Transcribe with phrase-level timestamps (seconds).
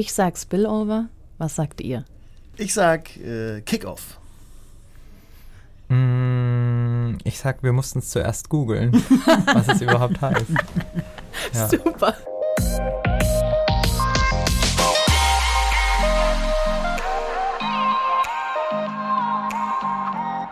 [0.00, 1.10] Ich sag Spillover.
[1.36, 2.06] Was sagt ihr?
[2.56, 4.18] Ich sag äh, Kickoff.
[5.88, 8.94] Mm, ich sag, wir mussten es zuerst googeln,
[9.52, 10.46] was es überhaupt heißt.
[11.52, 11.68] Ja.
[11.68, 12.14] Super.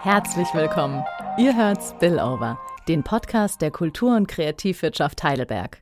[0.03, 1.03] Herzlich willkommen.
[1.39, 5.79] Ihr hört Spillover, den Podcast der Kultur- und Kreativwirtschaft Heidelberg.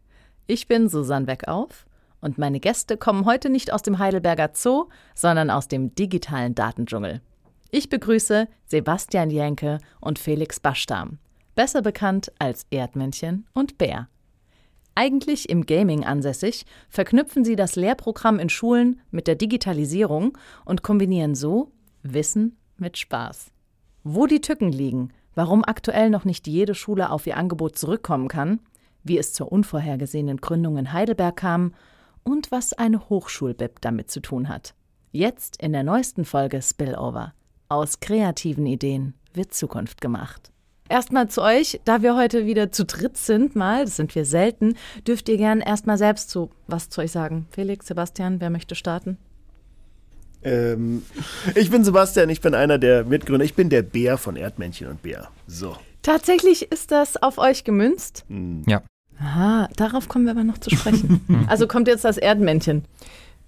[0.46, 1.85] Ich bin Susanne Weckauf
[2.20, 7.20] und meine Gäste kommen heute nicht aus dem Heidelberger Zoo, sondern aus dem digitalen Datendschungel.
[7.70, 11.18] Ich begrüße Sebastian Jenke und Felix Baschdam,
[11.54, 14.08] besser bekannt als Erdmännchen und Bär.
[14.94, 21.34] Eigentlich im Gaming ansässig, verknüpfen sie das Lehrprogramm in Schulen mit der Digitalisierung und kombinieren
[21.34, 21.70] so
[22.02, 23.50] Wissen mit Spaß.
[24.04, 28.60] Wo die Tücken liegen, warum aktuell noch nicht jede Schule auf ihr Angebot zurückkommen kann,
[29.04, 31.74] wie es zur unvorhergesehenen Gründung in Heidelberg kam
[32.26, 34.74] und was eine Hochschulbib damit zu tun hat.
[35.12, 37.32] Jetzt in der neuesten Folge Spillover.
[37.68, 40.50] Aus kreativen Ideen wird Zukunft gemacht.
[40.88, 44.74] Erstmal zu euch, da wir heute wieder zu dritt sind, mal, das sind wir selten,
[45.06, 47.46] dürft ihr gern erstmal selbst zu was zu euch sagen.
[47.50, 49.18] Felix, Sebastian, wer möchte starten?
[50.42, 51.02] Ähm,
[51.54, 53.44] ich bin Sebastian, ich bin einer der Mitgründer.
[53.44, 55.28] Ich bin der Bär von Erdmännchen und Bär.
[55.46, 55.76] So.
[56.02, 58.24] Tatsächlich ist das auf euch gemünzt?
[58.28, 58.62] Mhm.
[58.66, 58.82] Ja.
[59.20, 61.24] Aha, darauf kommen wir aber noch zu sprechen.
[61.48, 62.84] also kommt jetzt das Erdmännchen.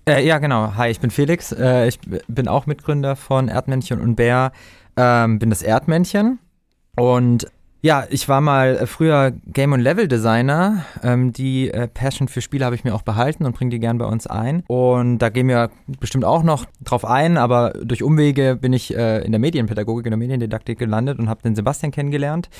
[0.08, 0.74] Äh, ja, genau.
[0.76, 1.52] Hi, ich bin Felix.
[1.52, 4.52] Äh, ich bin auch Mitgründer von Erdmännchen und Bär.
[4.96, 6.38] Ähm, bin das Erdmännchen.
[6.96, 7.46] Und
[7.80, 10.84] ja, ich war mal äh, früher Game- und Level-Designer.
[11.02, 13.98] Ähm, die äh, Passion für Spiele habe ich mir auch behalten und bringe die gern
[13.98, 14.64] bei uns ein.
[14.66, 15.70] Und da gehen wir
[16.00, 20.10] bestimmt auch noch drauf ein, aber durch Umwege bin ich äh, in der Medienpädagogik, in
[20.10, 22.50] der Mediendidaktik gelandet und habe den Sebastian kennengelernt.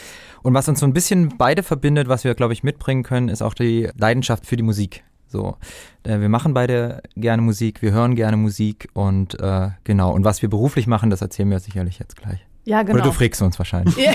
[0.43, 3.43] Und was uns so ein bisschen beide verbindet, was wir, glaube ich, mitbringen können, ist
[3.43, 5.03] auch die Leidenschaft für die Musik.
[5.27, 5.57] So,
[6.05, 10.13] äh, wir machen beide gerne Musik, wir hören gerne Musik und äh, genau.
[10.13, 12.47] Und was wir beruflich machen, das erzählen wir sicherlich jetzt gleich.
[12.65, 12.97] Ja, genau.
[12.97, 13.97] Oder du fragst uns wahrscheinlich.
[13.97, 14.13] ja,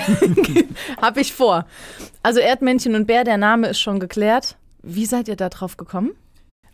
[1.02, 1.66] hab ich vor.
[2.22, 4.56] Also Erdmännchen und Bär, der Name ist schon geklärt.
[4.82, 6.12] Wie seid ihr da drauf gekommen?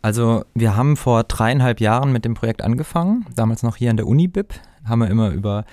[0.01, 4.07] Also wir haben vor dreieinhalb Jahren mit dem Projekt angefangen, damals noch hier an der
[4.07, 4.53] Unibib,
[4.83, 5.65] haben wir immer über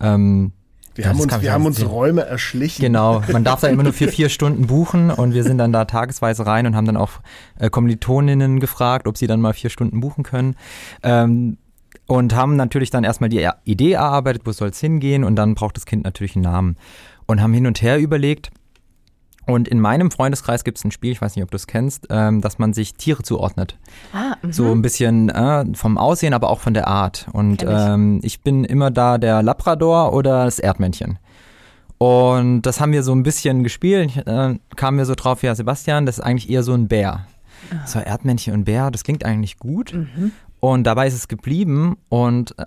[0.00, 0.52] ähm,
[0.94, 2.82] wir, haben uns, wir haben uns Räume erschlichen.
[2.82, 5.84] Genau, man darf da immer nur für vier Stunden buchen und wir sind dann da
[5.86, 7.10] tagesweise rein und haben dann auch
[7.58, 10.54] äh, Kommilitoninnen gefragt, ob sie dann mal vier Stunden buchen können.
[11.02, 11.58] Ähm,
[12.06, 15.76] und haben natürlich dann erstmal die Idee erarbeitet, wo soll es hingehen und dann braucht
[15.76, 16.76] das Kind natürlich einen Namen.
[17.26, 18.50] Und haben hin und her überlegt.
[19.46, 22.06] Und in meinem Freundeskreis gibt es ein Spiel, ich weiß nicht, ob du es kennst,
[22.10, 23.78] ähm, dass man sich Tiere zuordnet.
[24.12, 27.26] Ah, so ein bisschen äh, vom Aussehen, aber auch von der Art.
[27.32, 27.68] Und ich.
[27.70, 31.18] Ähm, ich bin immer da der Labrador oder das Erdmännchen.
[31.98, 34.26] Und das haben wir so ein bisschen gespielt.
[34.26, 37.26] Äh, kam mir so drauf, ja, Sebastian, das ist eigentlich eher so ein Bär.
[37.70, 37.86] Ah.
[37.86, 39.92] So Erdmännchen und Bär, das klingt eigentlich gut.
[39.92, 40.32] Mhm.
[40.64, 42.64] Und dabei ist es geblieben und äh,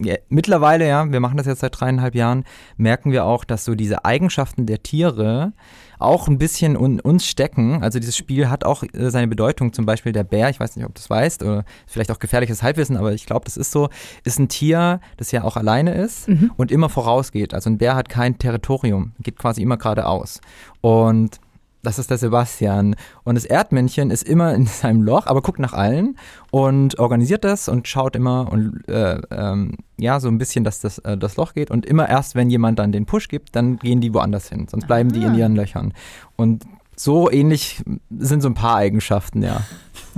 [0.00, 2.44] ja, mittlerweile, ja, wir machen das jetzt seit dreieinhalb Jahren,
[2.76, 5.52] merken wir auch, dass so diese Eigenschaften der Tiere
[5.98, 7.82] auch ein bisschen in uns stecken.
[7.82, 9.72] Also dieses Spiel hat auch äh, seine Bedeutung.
[9.72, 12.62] Zum Beispiel der Bär, ich weiß nicht, ob du das weißt, oder vielleicht auch gefährliches
[12.62, 13.88] Halbwissen, aber ich glaube, das ist so,
[14.22, 16.52] ist ein Tier, das ja auch alleine ist mhm.
[16.56, 17.54] und immer vorausgeht.
[17.54, 20.40] Also ein Bär hat kein Territorium, geht quasi immer geradeaus.
[20.80, 21.40] Und
[21.82, 22.96] das ist der Sebastian.
[23.24, 26.18] Und das Erdmännchen ist immer in seinem Loch, aber guckt nach allen
[26.50, 30.98] und organisiert das und schaut immer und äh, ähm, ja, so ein bisschen, dass das,
[30.98, 31.70] äh, das Loch geht.
[31.70, 34.66] Und immer erst, wenn jemand dann den Push gibt, dann gehen die woanders hin.
[34.68, 35.14] Sonst bleiben ah.
[35.14, 35.36] die in ah.
[35.36, 35.92] ihren Löchern.
[36.36, 36.64] Und
[36.96, 37.82] so ähnlich
[38.18, 39.62] sind so ein paar Eigenschaften, ja,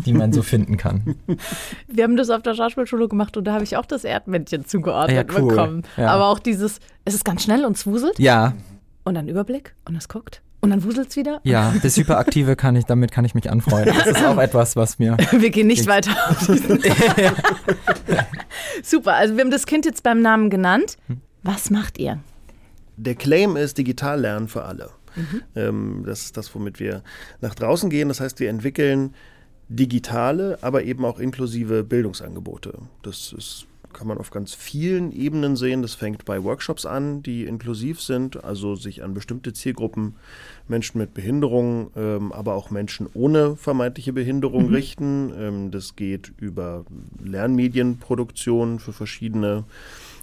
[0.04, 1.14] die man so finden kann.
[1.86, 5.30] Wir haben das auf der Schauspielschule gemacht und da habe ich auch das Erdmännchen zugeordnet
[5.30, 5.48] ja, cool.
[5.48, 5.82] bekommen.
[5.96, 6.08] Ja.
[6.08, 8.18] Aber auch dieses, es ist ganz schnell und es wuselt.
[8.18, 8.54] Ja.
[9.04, 10.42] Und dann Überblick und es guckt.
[10.64, 11.40] Und dann wuselt es wieder?
[11.42, 13.94] Ja, das Hyperaktive kann ich, damit kann ich mich anfreunden.
[13.98, 15.16] Das ist auch etwas, was mir.
[15.32, 16.80] Wir gehen nicht weiter auf diesen
[18.84, 20.98] Super, also wir haben das Kind jetzt beim Namen genannt.
[21.08, 21.20] Hm.
[21.42, 22.20] Was macht ihr?
[22.96, 24.90] Der Claim ist digital lernen für alle.
[25.16, 25.42] Mhm.
[25.56, 27.02] Ähm, das ist das, womit wir
[27.40, 28.08] nach draußen gehen.
[28.08, 29.14] Das heißt, wir entwickeln
[29.68, 32.78] digitale, aber eben auch inklusive Bildungsangebote.
[33.02, 35.82] Das ist kann man auf ganz vielen Ebenen sehen.
[35.82, 40.16] Das fängt bei Workshops an, die inklusiv sind, also sich an bestimmte Zielgruppen,
[40.68, 44.74] Menschen mit Behinderung, ähm, aber auch Menschen ohne vermeintliche Behinderung mhm.
[44.74, 45.32] richten.
[45.36, 46.84] Ähm, das geht über
[47.22, 49.64] Lernmedienproduktion für verschiedene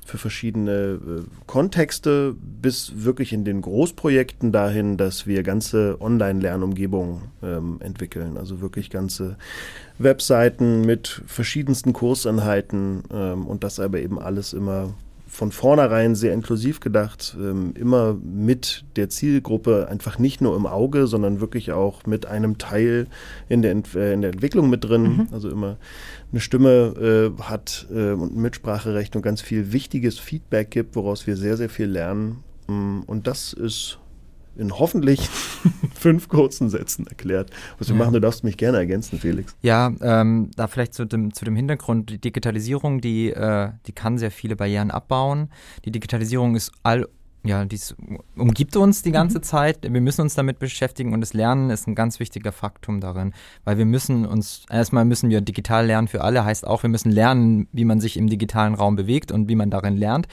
[0.09, 7.77] für verschiedene äh, Kontexte bis wirklich in den Großprojekten dahin, dass wir ganze Online-Lernumgebungen ähm,
[7.79, 8.37] entwickeln.
[8.37, 9.37] Also wirklich ganze
[9.97, 14.93] Webseiten mit verschiedensten Kursinhalten ähm, und das aber eben alles immer
[15.29, 21.07] von vornherein sehr inklusiv gedacht, ähm, immer mit der Zielgruppe einfach nicht nur im Auge,
[21.07, 23.07] sondern wirklich auch mit einem Teil
[23.47, 25.03] in der, Ent äh, in der Entwicklung mit drin.
[25.03, 25.27] Mhm.
[25.31, 25.77] Also immer
[26.31, 31.27] eine Stimme äh, hat äh, und ein Mitspracherecht und ganz viel wichtiges Feedback gibt, woraus
[31.27, 32.43] wir sehr, sehr viel lernen.
[32.67, 33.99] Mm, und das ist
[34.59, 35.29] in hoffentlich
[35.95, 37.51] fünf kurzen Sätzen erklärt.
[37.77, 37.99] Was wir ja.
[37.99, 39.55] machen, du darfst mich gerne ergänzen, Felix.
[39.61, 44.17] Ja, ähm, da vielleicht zu dem, zu dem Hintergrund, die Digitalisierung, die, äh, die kann
[44.17, 45.49] sehr viele Barrieren abbauen.
[45.85, 47.07] Die Digitalisierung ist all
[47.43, 47.95] ja, dies
[48.35, 49.43] umgibt uns die ganze mhm.
[49.43, 49.77] Zeit.
[49.81, 53.33] Wir müssen uns damit beschäftigen und das Lernen ist ein ganz wichtiger Faktum darin,
[53.63, 57.11] weil wir müssen uns, erstmal müssen wir digital lernen für alle, heißt auch, wir müssen
[57.11, 60.27] lernen, wie man sich im digitalen Raum bewegt und wie man darin lernt,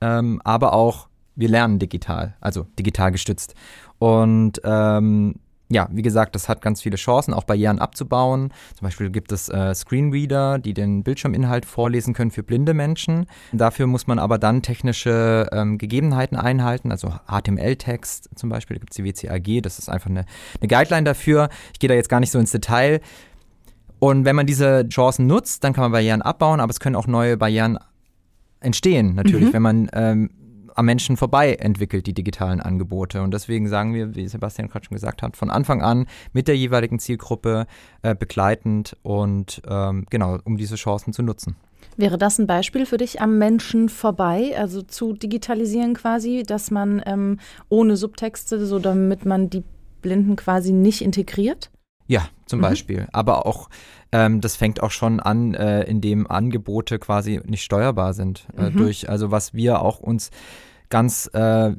[0.00, 1.08] ähm, aber auch
[1.38, 3.54] wir lernen digital, also digital gestützt.
[3.98, 5.36] Und ähm,
[5.70, 8.52] ja, wie gesagt, das hat ganz viele Chancen, auch Barrieren abzubauen.
[8.74, 13.26] Zum Beispiel gibt es äh, Screenreader, die den Bildschirminhalt vorlesen können für blinde Menschen.
[13.52, 18.92] Dafür muss man aber dann technische ähm, Gegebenheiten einhalten, also HTML-Text zum Beispiel, da gibt
[18.92, 20.24] es die WCAG, das ist einfach eine,
[20.60, 21.50] eine Guideline dafür.
[21.72, 23.00] Ich gehe da jetzt gar nicht so ins Detail.
[23.98, 27.06] Und wenn man diese Chancen nutzt, dann kann man Barrieren abbauen, aber es können auch
[27.06, 27.78] neue Barrieren
[28.60, 29.52] entstehen, natürlich, mhm.
[29.52, 30.30] wenn man ähm,
[30.78, 33.22] am Menschen vorbei entwickelt, die digitalen Angebote.
[33.22, 36.56] Und deswegen sagen wir, wie Sebastian gerade schon gesagt hat, von Anfang an mit der
[36.56, 37.66] jeweiligen Zielgruppe
[38.02, 41.56] äh, begleitend und ähm, genau, um diese Chancen zu nutzen.
[41.96, 47.02] Wäre das ein Beispiel für dich am Menschen vorbei, also zu digitalisieren quasi, dass man
[47.06, 49.64] ähm, ohne Subtexte, so damit man die
[50.00, 51.70] Blinden quasi nicht integriert?
[52.08, 52.62] Ja, zum mhm.
[52.62, 53.08] Beispiel.
[53.12, 53.68] Aber auch,
[54.10, 58.48] ähm, das fängt auch schon an, äh, indem Angebote quasi nicht steuerbar sind.
[58.56, 58.76] Äh, mhm.
[58.78, 60.30] Durch, also was wir auch uns
[60.88, 61.72] ganz äh,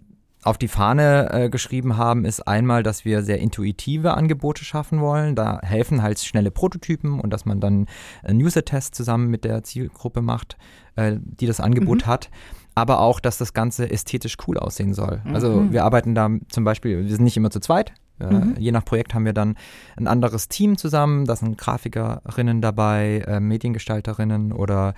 [0.44, 5.36] auf die Fahne äh, geschrieben haben, ist einmal, dass wir sehr intuitive Angebote schaffen wollen.
[5.36, 7.88] Da helfen halt schnelle Prototypen und dass man dann
[8.24, 10.58] einen User-Test zusammen mit der Zielgruppe macht,
[10.96, 12.08] äh, die das Angebot mhm.
[12.08, 12.30] hat.
[12.76, 15.22] Aber auch, dass das Ganze ästhetisch cool aussehen soll.
[15.26, 15.74] Also mhm.
[15.74, 18.56] wir arbeiten da zum Beispiel, wir sind nicht immer zu zweit, äh, mhm.
[18.58, 19.56] Je nach Projekt haben wir dann
[19.98, 21.26] ein anderes Team zusammen.
[21.26, 24.94] Da sind Grafikerinnen dabei, äh, Mediengestalterinnen oder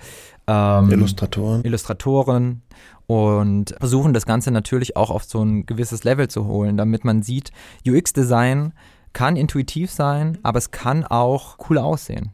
[0.46, 1.64] ähm, Illustratoren.
[1.64, 2.62] Illustratoren
[3.06, 7.22] und versuchen das Ganze natürlich auch auf so ein gewisses Level zu holen, damit man
[7.22, 7.50] sieht,
[7.86, 8.72] UX-Design
[9.12, 12.32] kann intuitiv sein, aber es kann auch cool aussehen.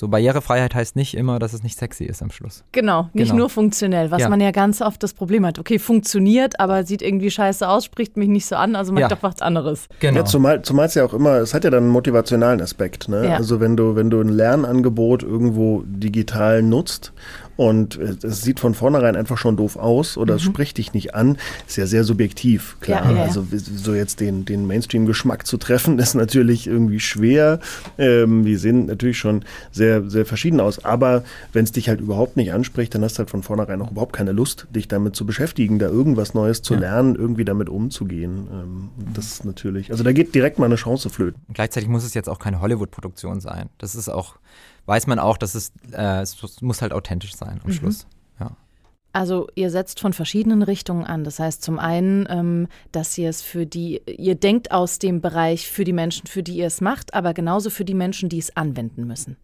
[0.00, 2.64] So Barrierefreiheit heißt nicht immer, dass es nicht sexy ist am Schluss.
[2.72, 3.40] Genau, nicht genau.
[3.40, 4.30] nur funktionell, was ja.
[4.30, 5.58] man ja ganz oft das Problem hat.
[5.58, 9.08] Okay, funktioniert, aber sieht irgendwie scheiße aus, spricht mich nicht so an, also macht ja.
[9.08, 9.88] doch was anderes.
[9.98, 10.20] Genau.
[10.20, 13.10] Ja, zumal, zumal es ja auch immer, es hat ja dann einen motivationalen Aspekt.
[13.10, 13.26] Ne?
[13.26, 13.36] Ja.
[13.36, 17.12] Also wenn du, wenn du ein Lernangebot irgendwo digital nutzt
[17.60, 20.36] und es sieht von vornherein einfach schon doof aus oder mhm.
[20.38, 21.36] es spricht dich nicht an,
[21.68, 23.04] ist ja sehr subjektiv, klar.
[23.10, 27.60] Ja, ja, also so jetzt den, den Mainstream-Geschmack zu treffen, ist natürlich irgendwie schwer.
[27.98, 30.86] Ähm, die sehen natürlich schon sehr, sehr verschieden aus.
[30.86, 31.22] Aber
[31.52, 34.14] wenn es dich halt überhaupt nicht anspricht, dann hast du halt von vornherein auch überhaupt
[34.14, 36.80] keine Lust, dich damit zu beschäftigen, da irgendwas Neues zu ja.
[36.80, 38.48] lernen, irgendwie damit umzugehen.
[38.50, 41.42] Ähm, das ist natürlich, also da geht direkt mal eine Chance flöten.
[41.46, 43.68] Und gleichzeitig muss es jetzt auch keine Hollywood-Produktion sein.
[43.76, 44.36] Das ist auch
[44.90, 47.74] weiß man auch, dass es, äh, es muss halt authentisch sein am mhm.
[47.74, 48.06] Schluss.
[48.38, 48.50] Ja.
[49.12, 51.24] Also ihr setzt von verschiedenen Richtungen an.
[51.24, 55.70] Das heißt zum einen, ähm, dass ihr es für die, ihr denkt aus dem Bereich
[55.70, 58.56] für die Menschen, für die ihr es macht, aber genauso für die Menschen, die es
[58.56, 59.36] anwenden müssen.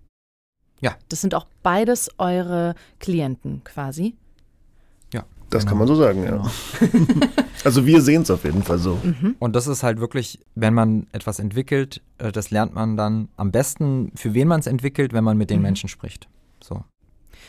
[0.81, 0.97] Ja.
[1.09, 4.15] Das sind auch beides eure Klienten quasi.
[5.51, 5.71] Das genau.
[5.71, 6.31] kann man so sagen, ja.
[6.31, 7.27] Genau.
[7.65, 8.99] also wir sehen es auf jeden Fall so.
[9.03, 9.37] Mhm.
[9.39, 13.53] Und das ist halt wirklich, wenn man etwas entwickelt, äh, das lernt man dann am
[13.53, 15.65] besten, für wen man es entwickelt, wenn man mit den mhm.
[15.65, 16.29] Menschen spricht.
[16.63, 16.83] So.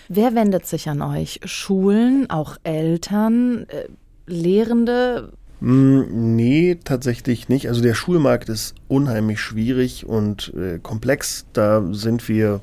[0.09, 1.39] Wer wendet sich an euch?
[1.45, 3.87] Schulen, auch Eltern, äh,
[4.25, 5.33] Lehrende?
[5.59, 7.67] Mm, nee, tatsächlich nicht.
[7.67, 11.45] Also der Schulmarkt ist unheimlich schwierig und äh, komplex.
[11.53, 12.61] Da sind wir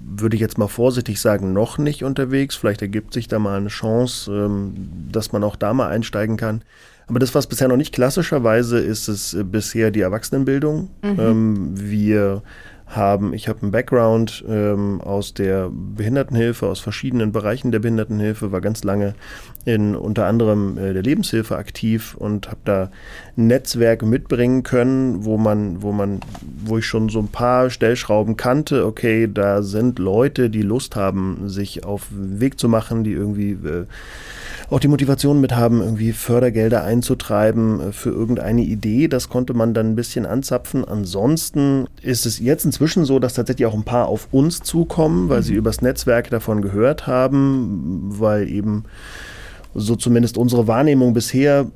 [0.00, 2.56] würde ich jetzt mal vorsichtig sagen, noch nicht unterwegs.
[2.56, 4.74] Vielleicht ergibt sich da mal eine Chance, ähm,
[5.10, 6.62] dass man auch da mal einsteigen kann.
[7.08, 10.90] Aber das, was bisher noch nicht klassischerweise ist, ist äh, bisher die Erwachsenenbildung.
[11.02, 11.18] Mhm.
[11.18, 12.42] Ähm, wir
[12.88, 13.34] haben.
[13.34, 18.82] Ich habe einen Background ähm, aus der Behindertenhilfe, aus verschiedenen Bereichen der Behindertenhilfe, war ganz
[18.84, 19.14] lange
[19.64, 22.90] in unter anderem äh, der Lebenshilfe aktiv und habe da
[23.36, 26.20] Netzwerke mitbringen können, wo man, wo man,
[26.64, 28.86] wo ich schon so ein paar Stellschrauben kannte.
[28.86, 33.52] Okay, da sind Leute, die Lust haben, sich auf den Weg zu machen, die irgendwie
[33.52, 33.84] äh,
[34.70, 39.08] auch die Motivation mit haben, irgendwie Fördergelder einzutreiben äh, für irgendeine Idee.
[39.08, 40.84] Das konnte man dann ein bisschen anzapfen.
[40.84, 45.38] Ansonsten ist es jetzt inzwischen so, dass tatsächlich auch ein paar auf uns zukommen, weil
[45.38, 45.44] mhm.
[45.44, 48.84] sie übers Netzwerk davon gehört haben, weil eben
[49.74, 51.66] so zumindest unsere Wahrnehmung bisher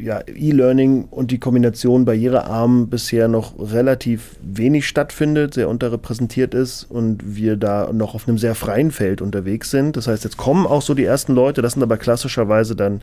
[0.00, 7.36] ja, E-Learning und die Kombination barrierearm bisher noch relativ wenig stattfindet, sehr unterrepräsentiert ist und
[7.36, 9.96] wir da noch auf einem sehr freien Feld unterwegs sind.
[9.96, 13.02] Das heißt, jetzt kommen auch so die ersten Leute, das sind aber klassischerweise dann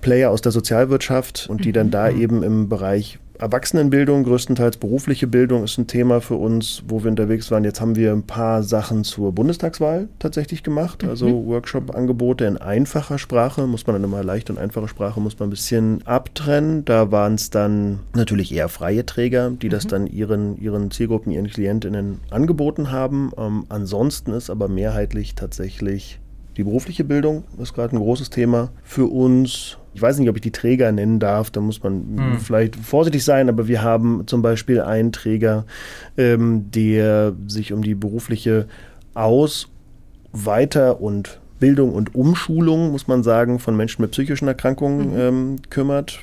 [0.00, 2.20] Player aus der Sozialwirtschaft und die dann da mhm.
[2.20, 7.50] eben im Bereich Erwachsenenbildung, größtenteils berufliche Bildung ist ein Thema für uns, wo wir unterwegs
[7.50, 7.64] waren.
[7.64, 11.46] Jetzt haben wir ein paar Sachen zur Bundestagswahl tatsächlich gemacht, also mhm.
[11.46, 15.50] Workshop-Angebote in einfacher Sprache, muss man dann immer leicht und einfache Sprache muss man ein
[15.50, 16.84] bisschen abtrennen.
[16.84, 19.70] Da waren es dann natürlich eher freie Träger, die mhm.
[19.70, 23.32] das dann ihren, ihren Zielgruppen, ihren Klientinnen angeboten haben.
[23.38, 26.18] Ähm, ansonsten ist aber mehrheitlich tatsächlich
[26.56, 30.42] die berufliche Bildung, ist gerade ein großes Thema für uns ich weiß nicht, ob ich
[30.42, 32.38] die Träger nennen darf, da muss man hm.
[32.38, 35.64] vielleicht vorsichtig sein, aber wir haben zum Beispiel einen Träger,
[36.18, 38.66] ähm, der sich um die berufliche
[39.14, 39.68] Aus-,
[40.32, 45.18] Weiter- und Bildung und Umschulung, muss man sagen, von Menschen mit psychischen Erkrankungen mhm.
[45.18, 46.18] ähm, kümmert.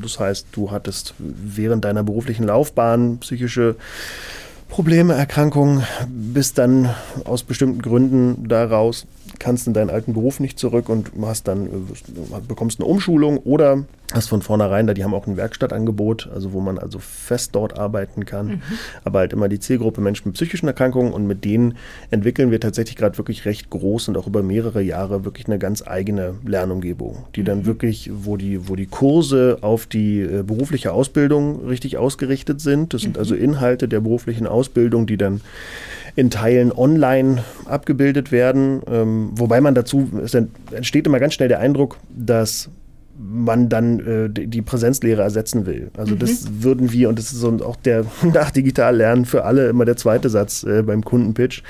[0.00, 3.74] Das heißt, du hattest während deiner beruflichen Laufbahn psychische
[4.68, 6.90] Probleme, Erkrankungen, bist dann
[7.24, 9.04] aus bestimmten Gründen daraus
[9.38, 13.84] kannst in deinen alten Beruf nicht zurück und hast dann, äh, bekommst eine Umschulung oder
[14.12, 17.78] hast von vornherein da, die haben auch ein Werkstattangebot, also wo man also fest dort
[17.78, 18.62] arbeiten kann, mhm.
[19.04, 21.76] aber halt immer die Zielgruppe Menschen mit psychischen Erkrankungen und mit denen
[22.10, 25.86] entwickeln wir tatsächlich gerade wirklich recht groß und auch über mehrere Jahre wirklich eine ganz
[25.86, 27.66] eigene Lernumgebung, die dann mhm.
[27.66, 32.94] wirklich, wo die, wo die Kurse auf die äh, berufliche Ausbildung richtig ausgerichtet sind.
[32.94, 33.42] Das sind also mhm.
[33.42, 35.40] Inhalte der beruflichen Ausbildung, die dann
[36.16, 38.80] in Teilen online abgebildet werden.
[38.90, 42.70] Ähm, wobei man dazu, es entsteht immer ganz schnell der Eindruck, dass
[43.18, 45.90] man dann äh, die Präsenzlehre ersetzen will.
[45.96, 46.18] Also mhm.
[46.18, 49.84] das würden wir, und das ist so auch der nach digital lernen für alle immer
[49.84, 51.62] der zweite Satz äh, beim Kundenpitch.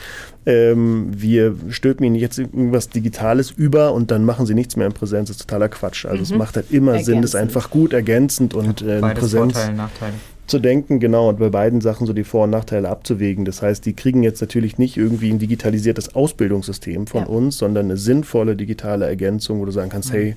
[0.44, 4.92] Ähm, wir stülpen ihnen jetzt irgendwas Digitales über und dann machen sie nichts mehr in
[4.92, 5.28] Präsenz.
[5.28, 6.04] Das ist totaler Quatsch.
[6.04, 6.22] Also mhm.
[6.22, 7.14] es macht halt immer ergänzend.
[7.14, 9.52] Sinn, das ist einfach gut ergänzend und äh, Präsenz.
[9.54, 10.14] Vorteile, Nachteile
[10.46, 13.44] zu denken, genau, und bei beiden Sachen so die Vor- und Nachteile abzuwägen.
[13.44, 17.26] Das heißt, die kriegen jetzt natürlich nicht irgendwie ein digitalisiertes Ausbildungssystem von ja.
[17.26, 20.16] uns, sondern eine sinnvolle digitale Ergänzung, wo du sagen kannst, mhm.
[20.16, 20.36] hey,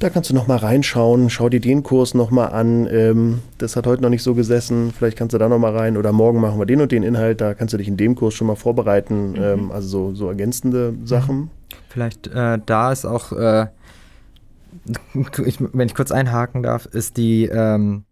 [0.00, 2.88] da kannst du noch mal reinschauen, schau dir den Kurs noch mal an.
[2.90, 5.98] Ähm, das hat heute noch nicht so gesessen, vielleicht kannst du da noch mal rein
[5.98, 7.42] oder morgen machen wir den und den Inhalt.
[7.42, 9.32] Da kannst du dich in dem Kurs schon mal vorbereiten.
[9.32, 9.42] Mhm.
[9.42, 11.50] Ähm, also so, so ergänzende Sachen.
[11.90, 13.66] Vielleicht äh, da ist auch, äh,
[15.44, 18.04] ich, wenn ich kurz einhaken darf, ist die ähm,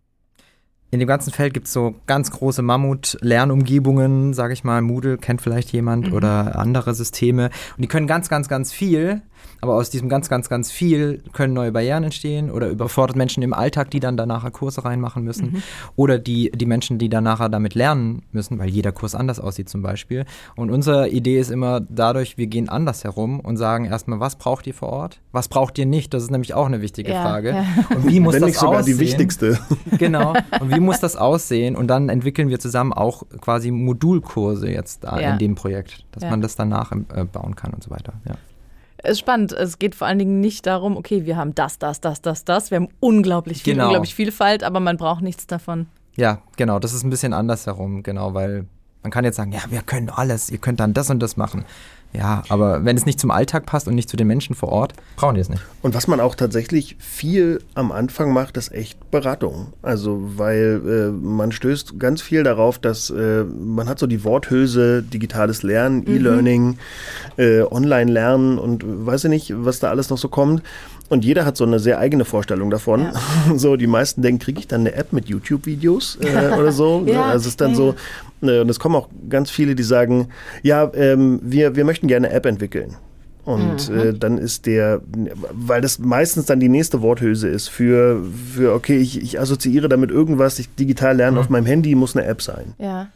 [0.90, 4.80] in dem ganzen Feld gibt es so ganz große Mammut-Lernumgebungen, sage ich mal.
[4.80, 6.14] Moodle kennt vielleicht jemand mhm.
[6.14, 7.50] oder andere Systeme.
[7.76, 9.22] Und die können ganz, ganz, ganz viel.
[9.60, 13.52] Aber aus diesem ganz, ganz, ganz viel können neue Barrieren entstehen oder überfordert Menschen im
[13.52, 15.52] Alltag, die dann danach Kurse reinmachen müssen.
[15.52, 15.62] Mhm.
[15.96, 19.68] Oder die, die Menschen, die dann nachher damit lernen müssen, weil jeder Kurs anders aussieht
[19.68, 20.24] zum Beispiel.
[20.54, 24.66] Und unsere Idee ist immer dadurch, wir gehen anders herum und sagen erstmal, was braucht
[24.66, 25.20] ihr vor Ort?
[25.32, 26.14] Was braucht ihr nicht?
[26.14, 27.50] Das ist nämlich auch eine wichtige ja, Frage.
[27.50, 27.64] Ja.
[27.96, 28.96] Und wie muss Wenn das nicht sogar aussehen?
[28.96, 29.58] die wichtigste.
[29.98, 30.34] Genau.
[30.60, 31.76] Und wie muss das aussehen?
[31.76, 35.32] Und dann entwickeln wir zusammen auch quasi Modulkurse jetzt da ja.
[35.32, 38.14] in dem Projekt, dass man das danach äh, bauen kann und so weiter.
[38.26, 38.34] Ja.
[38.98, 39.52] Es ist spannend.
[39.52, 42.70] Es geht vor allen Dingen nicht darum, okay, wir haben das, das, das, das, das.
[42.70, 43.86] Wir haben unglaublich viel, genau.
[43.86, 45.86] unglaublich Vielfalt, aber man braucht nichts davon.
[46.16, 46.80] Ja, genau.
[46.80, 48.66] Das ist ein bisschen andersherum, genau, weil
[49.08, 51.64] man kann jetzt sagen, ja, wir können alles, ihr könnt dann das und das machen.
[52.12, 54.92] Ja, aber wenn es nicht zum Alltag passt und nicht zu den Menschen vor Ort,
[55.16, 55.62] brauchen die es nicht.
[55.82, 59.68] Und was man auch tatsächlich viel am Anfang macht, ist echt Beratung.
[59.82, 65.02] Also, weil äh, man stößt ganz viel darauf, dass äh, man hat so die Worthülse,
[65.02, 66.14] digitales Lernen, mhm.
[66.14, 66.78] E-Learning,
[67.36, 70.62] äh, Online-Lernen und weiß ich nicht, was da alles noch so kommt.
[71.08, 73.00] Und jeder hat so eine sehr eigene Vorstellung davon.
[73.00, 73.12] Ja.
[73.56, 77.02] So, die meisten denken, kriege ich dann eine App mit YouTube-Videos äh, oder so.
[77.06, 77.76] ja, also es ist dann ja.
[77.76, 77.94] so,
[78.42, 80.28] äh, und es kommen auch ganz viele, die sagen,
[80.62, 82.96] ja, ähm, wir, wir möchten gerne eine App entwickeln.
[83.44, 83.98] Und mhm.
[83.98, 85.00] äh, dann ist der,
[85.52, 88.22] weil das meistens dann die nächste Worthülse ist für,
[88.54, 91.38] für okay, ich, ich assoziiere damit irgendwas, ich digital lerne mhm.
[91.38, 92.74] auf meinem Handy, muss eine App sein.
[92.78, 93.08] Ja.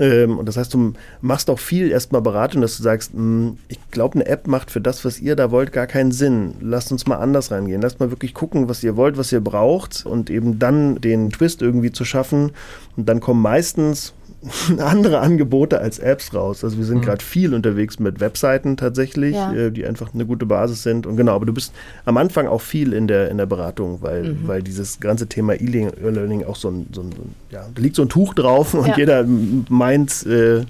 [0.00, 3.58] Ähm, und das heißt, du machst auch viel erstmal Beratung, dass du sagst, mh, hm,
[3.68, 6.54] ich glaube, eine App macht für das, was ihr da wollt, gar keinen Sinn.
[6.60, 7.82] Lasst uns mal anders reingehen.
[7.82, 11.60] Lasst mal wirklich gucken, was ihr wollt, was ihr braucht und eben dann den Twist
[11.60, 12.52] irgendwie zu schaffen.
[12.96, 14.14] Und dann kommen meistens
[14.78, 16.64] andere Angebote als Apps raus.
[16.64, 17.02] Also wir sind mhm.
[17.02, 19.52] gerade viel unterwegs mit Webseiten tatsächlich, ja.
[19.52, 21.06] äh, die einfach eine gute Basis sind.
[21.06, 21.74] Und genau, aber du bist
[22.06, 24.48] am Anfang auch viel in der, in der Beratung, weil, mhm.
[24.48, 27.10] weil dieses ganze Thema E-Learning auch so ein, so ein,
[27.50, 28.96] ja, da liegt so ein Tuch drauf und ja.
[28.96, 29.24] jeder
[29.68, 30.64] meint äh,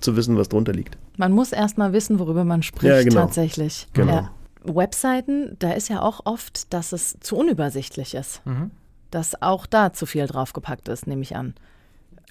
[0.00, 0.96] zu wissen, was drunter liegt.
[1.16, 3.22] Man muss erst mal wissen, worüber man spricht ja, genau.
[3.22, 3.88] tatsächlich.
[3.94, 4.28] Genau.
[4.62, 8.44] Webseiten, da ist ja auch oft, dass es zu unübersichtlich ist.
[8.44, 8.70] Mhm.
[9.10, 11.54] Dass auch da zu viel draufgepackt ist, nehme ich an.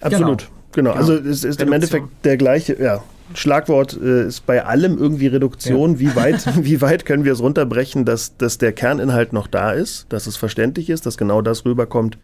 [0.01, 0.39] Absolut.
[0.39, 0.55] Genau.
[0.75, 1.67] Genau, also es ist Reduktion.
[1.67, 3.01] im Endeffekt der gleiche, ja.
[3.33, 5.93] Schlagwort äh, ist bei allem irgendwie Reduktion.
[5.93, 5.99] Ja.
[5.99, 10.05] Wie, weit, wie weit können wir es runterbrechen, dass, dass der Kerninhalt noch da ist,
[10.09, 12.17] dass es verständlich ist, dass genau das rüberkommt,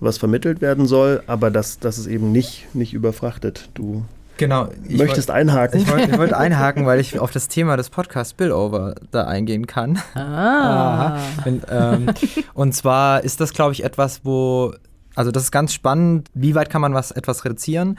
[0.00, 3.70] was vermittelt werden soll, aber dass, dass es eben nicht, nicht überfrachtet.
[3.74, 4.04] Du
[4.36, 4.68] Genau.
[4.86, 5.80] Ich möchtest wollt, einhaken?
[5.80, 9.98] Ich wollte wollt einhaken, weil ich auf das Thema des Podcasts Spillover da eingehen kann.
[10.14, 11.20] Ah.
[11.44, 12.10] und, ähm,
[12.52, 14.74] und zwar ist das, glaube ich, etwas, wo,
[15.16, 17.98] also das ist ganz spannend, wie weit kann man was etwas reduzieren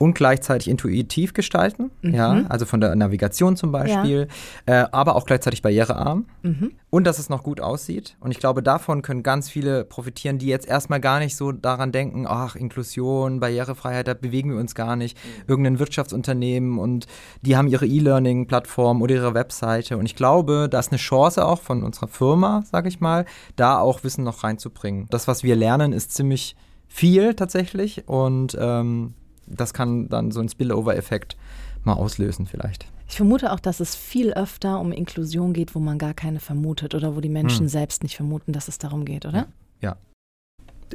[0.00, 2.14] und gleichzeitig intuitiv gestalten, mhm.
[2.14, 4.28] ja, also von der Navigation zum Beispiel,
[4.66, 4.84] ja.
[4.84, 6.72] äh, aber auch gleichzeitig barrierearm mhm.
[6.88, 8.16] und dass es noch gut aussieht.
[8.18, 11.92] Und ich glaube, davon können ganz viele profitieren, die jetzt erstmal gar nicht so daran
[11.92, 15.18] denken, ach, Inklusion, Barrierefreiheit, da bewegen wir uns gar nicht.
[15.18, 15.44] Mhm.
[15.48, 17.06] Irgendein Wirtschaftsunternehmen und
[17.42, 19.98] die haben ihre E-Learning-Plattform oder ihre Webseite.
[19.98, 23.78] Und ich glaube, da ist eine Chance auch von unserer Firma, sage ich mal, da
[23.78, 25.08] auch Wissen noch reinzubringen.
[25.10, 26.56] Das, was wir lernen, ist ziemlich
[26.88, 29.12] viel tatsächlich und ähm,
[29.50, 31.36] das kann dann so einen Spillover-Effekt
[31.84, 32.86] mal auslösen vielleicht.
[33.08, 36.94] Ich vermute auch, dass es viel öfter um Inklusion geht, wo man gar keine vermutet
[36.94, 37.68] oder wo die Menschen hm.
[37.68, 39.48] selbst nicht vermuten, dass es darum geht, oder?
[39.80, 39.96] Ja.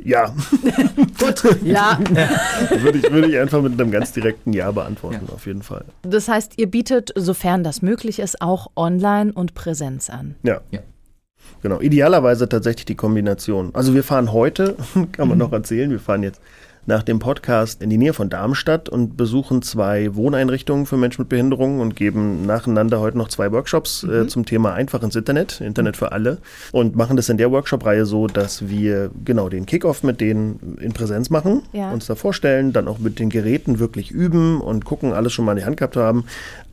[0.03, 0.35] Ja.
[1.19, 1.63] Gut.
[1.63, 1.99] Ja.
[2.81, 5.33] würde, ich, würde ich einfach mit einem ganz direkten Ja beantworten, ja.
[5.33, 5.85] auf jeden Fall.
[6.03, 10.35] Das heißt, ihr bietet, sofern das möglich ist, auch Online und Präsenz an.
[10.43, 10.61] Ja.
[10.71, 10.81] ja.
[11.61, 13.71] Genau, idealerweise tatsächlich die Kombination.
[13.73, 14.75] Also wir fahren heute,
[15.11, 15.45] kann man mhm.
[15.45, 16.41] noch erzählen, wir fahren jetzt
[16.85, 21.29] nach dem Podcast in die Nähe von Darmstadt und besuchen zwei Wohneinrichtungen für Menschen mit
[21.29, 24.13] Behinderungen und geben nacheinander heute noch zwei Workshops äh, mhm.
[24.13, 26.37] äh, zum Thema einfach ins Internet, Internet für alle
[26.71, 30.93] und machen das in der Workshop-Reihe so, dass wir genau den Kickoff mit denen in
[30.93, 31.91] Präsenz machen, ja.
[31.91, 35.53] uns da vorstellen, dann auch mit den Geräten wirklich üben und gucken, alles schon mal
[35.53, 36.25] in die Hand gehabt haben,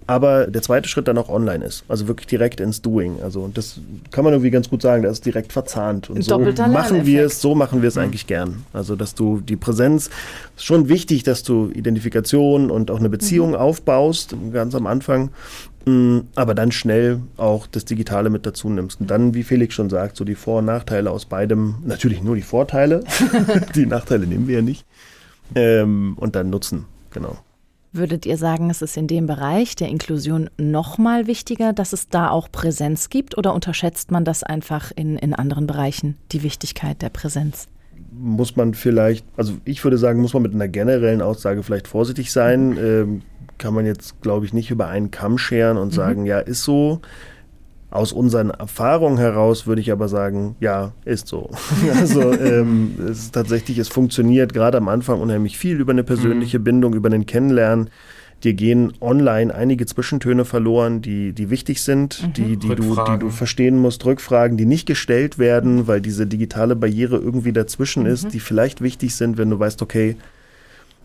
[0.06, 3.20] aber der zweite Schritt dann auch online ist, also wirklich direkt ins Doing.
[3.22, 3.80] Also und das
[4.10, 6.10] kann man irgendwie ganz gut sagen, das ist direkt verzahnt.
[6.10, 8.02] Und so machen wir es, so machen wir es mhm.
[8.02, 8.64] eigentlich gern.
[8.72, 10.10] Also dass du die Präsenz,
[10.56, 13.56] ist schon wichtig, dass du Identifikation und auch eine Beziehung mhm.
[13.56, 15.30] aufbaust, ganz am Anfang.
[15.84, 19.00] Mm, aber dann schnell auch das Digitale mit dazu nimmst.
[19.00, 22.36] Und dann, wie Felix schon sagt, so die Vor- und Nachteile aus beidem, natürlich nur
[22.36, 23.02] die Vorteile,
[23.74, 24.86] die Nachteile nehmen wir ja nicht.
[25.54, 27.38] Ähm, und dann nutzen, genau.
[27.94, 32.08] Würdet ihr sagen, es ist in dem Bereich der Inklusion noch mal wichtiger, dass es
[32.08, 37.02] da auch Präsenz gibt oder unterschätzt man das einfach in, in anderen Bereichen, die Wichtigkeit
[37.02, 37.68] der Präsenz?
[38.10, 42.32] Muss man vielleicht, also ich würde sagen, muss man mit einer generellen Aussage vielleicht vorsichtig
[42.32, 42.70] sein.
[42.70, 42.78] Mhm.
[42.78, 43.22] Ähm,
[43.58, 45.96] kann man jetzt, glaube ich, nicht über einen Kamm scheren und mhm.
[45.96, 47.02] sagen, ja, ist so.
[47.92, 51.50] Aus unseren Erfahrungen heraus würde ich aber sagen, ja, ist so.
[52.00, 56.58] also ähm, es ist tatsächlich, es funktioniert gerade am Anfang unheimlich viel über eine persönliche
[56.58, 56.64] mhm.
[56.64, 57.90] Bindung, über einen Kennenlernen.
[58.44, 62.32] Dir gehen online einige Zwischentöne verloren, die, die wichtig sind, mhm.
[62.32, 66.74] die, die, du, die du verstehen musst, Rückfragen, die nicht gestellt werden, weil diese digitale
[66.74, 68.30] Barriere irgendwie dazwischen ist, mhm.
[68.30, 70.16] die vielleicht wichtig sind, wenn du weißt, okay,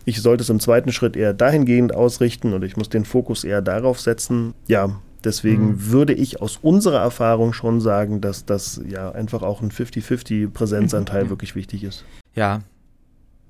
[0.06, 3.60] ich sollte es im zweiten Schritt eher dahingehend ausrichten und ich muss den Fokus eher
[3.60, 4.54] darauf setzen.
[4.66, 5.90] Ja, Deswegen mhm.
[5.90, 11.24] würde ich aus unserer Erfahrung schon sagen, dass das ja einfach auch ein 50-50 Präsenzanteil
[11.24, 11.30] mhm.
[11.30, 12.04] wirklich wichtig ist.
[12.34, 12.60] Ja,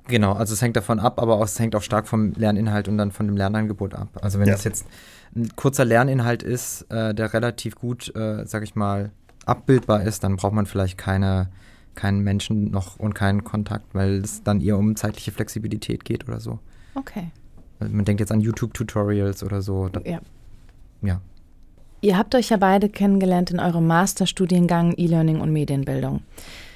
[0.07, 0.33] genau.
[0.33, 3.13] Also es hängt davon ab, aber auch, es hängt auch stark vom Lerninhalt und dann
[3.13, 4.09] von dem Lernangebot ab.
[4.23, 4.55] Also wenn ja.
[4.55, 4.87] das jetzt
[5.37, 9.11] ein kurzer Lerninhalt ist, äh, der relativ gut, äh, sag ich mal,
[9.45, 11.49] abbildbar ist, dann braucht man vielleicht keine,
[11.95, 16.41] keinen Menschen noch und keinen Kontakt, weil es dann eher um zeitliche Flexibilität geht oder
[16.41, 16.59] so.
[16.95, 17.31] Okay.
[17.79, 19.89] Also man denkt jetzt an YouTube-Tutorials oder so.
[19.89, 20.21] Da, ja.
[21.03, 21.21] Ja.
[22.01, 26.23] Ihr habt euch ja beide kennengelernt in eurem Masterstudiengang E-Learning und Medienbildung.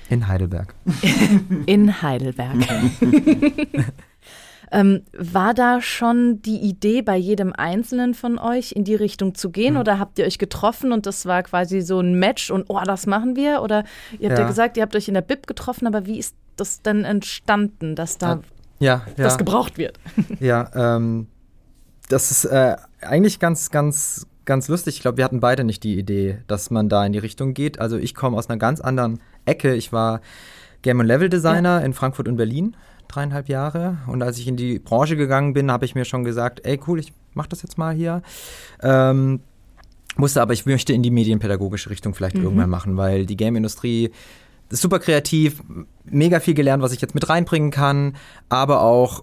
[0.08, 0.74] In Heidelberg.
[1.66, 2.56] in Heidelberg.
[4.72, 9.50] ähm, war da schon die Idee bei jedem Einzelnen von euch in die Richtung zu
[9.50, 9.80] gehen mhm.
[9.80, 13.06] oder habt ihr euch getroffen und das war quasi so ein Match und oh, das
[13.06, 13.62] machen wir?
[13.62, 13.84] Oder
[14.18, 16.34] ihr habt ja, ja gesagt, ihr habt euch in der Bib getroffen, aber wie ist
[16.56, 18.40] das denn entstanden, dass da
[18.80, 19.24] ja, ja.
[19.24, 20.00] das gebraucht wird?
[20.40, 21.28] ja, ähm,
[22.08, 24.96] das ist äh, eigentlich ganz, ganz ganz lustig.
[24.96, 27.78] Ich glaube, wir hatten beide nicht die Idee, dass man da in die Richtung geht.
[27.78, 29.74] Also ich komme aus einer ganz anderen Ecke.
[29.74, 30.20] Ich war
[30.82, 31.86] Game und Level Designer ja.
[31.86, 32.76] in Frankfurt und Berlin
[33.08, 33.98] dreieinhalb Jahre.
[34.06, 36.98] Und als ich in die Branche gegangen bin, habe ich mir schon gesagt, ey cool,
[36.98, 38.22] ich mache das jetzt mal hier.
[38.82, 39.40] Ähm,
[40.16, 42.44] musste aber, ich möchte in die medienpädagogische Richtung vielleicht mhm.
[42.44, 44.10] irgendwann machen, weil die Game-Industrie
[44.70, 45.62] ist super kreativ,
[46.04, 48.16] mega viel gelernt, was ich jetzt mit reinbringen kann,
[48.48, 49.22] aber auch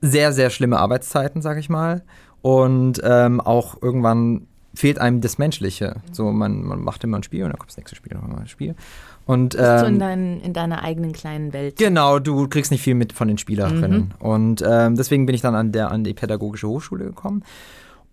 [0.00, 2.02] sehr, sehr schlimme Arbeitszeiten, sage ich mal.
[2.46, 5.96] Und ähm, auch irgendwann fehlt einem das Menschliche.
[6.12, 8.46] So, man, man macht immer ein Spiel und dann kommt das nächste Spiel, nochmal ein
[8.46, 8.76] Spiel.
[9.24, 11.74] Und, ähm, so in, dein, in, deiner eigenen kleinen Welt.
[11.76, 14.12] Genau, du kriegst nicht viel mit von den Spielerinnen.
[14.20, 14.24] Mhm.
[14.24, 17.42] Und ähm, deswegen bin ich dann an, der, an die pädagogische Hochschule gekommen.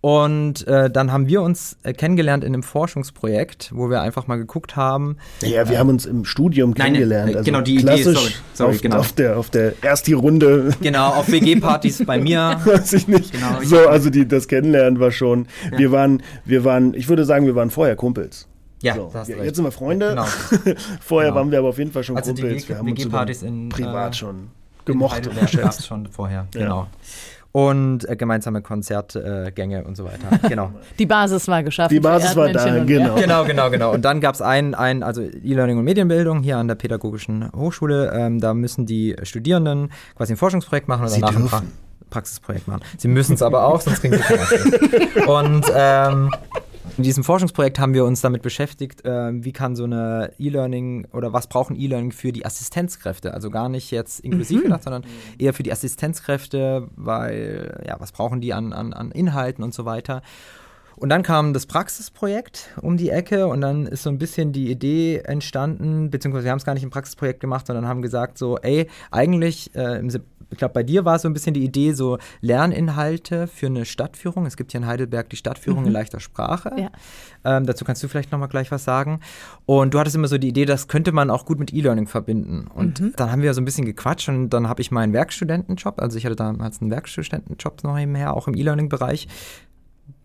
[0.03, 4.35] Und äh, dann haben wir uns äh, kennengelernt in einem Forschungsprojekt, wo wir einfach mal
[4.35, 5.15] geguckt haben.
[5.41, 7.31] Ja, wir haben uns im Studium Nein, kennengelernt.
[7.31, 8.97] äh, also genau, die Idee, klassisch sorry, sorry, auf, genau.
[8.97, 12.59] auf der auf der erst die Runde, Genau, auf WG-Partys bei mir.
[12.65, 13.31] weiß ich nicht.
[13.31, 15.47] Genau, so, also die das Kennenlernen war schon.
[15.77, 18.49] Wir waren wir waren, ich würde sagen, wir waren vorher Kumpels.
[18.81, 19.29] Ja, so, ja, recht.
[19.45, 20.09] jetzt sind wir Freunde.
[20.09, 20.25] Genau.
[20.99, 21.39] Vorher Genau.
[21.39, 22.63] waren wir aber auf jeden Fall schon Also die Kumpels.
[22.63, 24.47] WG wir haben uns WG-Partys in, privat äh, schon
[24.83, 26.61] gemocht und schon vorher, Ja.
[26.61, 26.87] genau.
[27.53, 30.39] Und äh, gemeinsame Konzertgänge äh, und so weiter.
[30.49, 30.71] Genau.
[30.99, 31.93] Die Basis war geschaffen.
[31.93, 33.15] Die Basis war da, genau.
[33.15, 33.93] genau, genau, genau.
[33.93, 38.11] Und dann gab es ein, ein, also E-Learning und Medienbildung hier an der Pädagogischen Hochschule.
[38.13, 41.71] Ähm, da müssen die Studierenden quasi ein Forschungsprojekt machen oder danach ein.
[42.09, 42.81] Praxisprojekt machen.
[42.97, 45.27] Sie müssen es aber auch, sonst kriegen sie Abschluss.
[45.27, 46.31] Und ähm,
[46.97, 51.33] in diesem Forschungsprojekt haben wir uns damit beschäftigt, ähm, wie kann so eine E-Learning oder
[51.33, 53.33] was brauchen E-Learning für die Assistenzkräfte?
[53.33, 55.03] Also gar nicht jetzt inklusiv gedacht, sondern
[55.39, 59.85] eher für die Assistenzkräfte, weil, ja, was brauchen die an, an, an Inhalten und so
[59.85, 60.21] weiter.
[60.95, 64.69] Und dann kam das Praxisprojekt um die Ecke und dann ist so ein bisschen die
[64.69, 68.57] Idee entstanden, beziehungsweise wir haben es gar nicht im Praxisprojekt gemacht, sondern haben gesagt so,
[68.59, 70.11] ey, eigentlich, äh, im,
[70.53, 74.45] ich glaube, bei dir war so ein bisschen die Idee, so Lerninhalte für eine Stadtführung.
[74.45, 76.71] Es gibt hier in Heidelberg die Stadtführung in leichter Sprache.
[76.77, 76.89] Ja.
[77.43, 79.19] Ähm, dazu kannst du vielleicht nochmal gleich was sagen.
[79.65, 82.67] Und du hattest immer so die Idee, das könnte man auch gut mit E-Learning verbinden.
[82.73, 86.17] Und dann haben wir so ein bisschen gequatscht und dann habe ich meinen Werkstudentenjob, also
[86.17, 89.27] ich hatte damals einen Werkstudentenjob noch nebenher, auch im E-Learning-Bereich,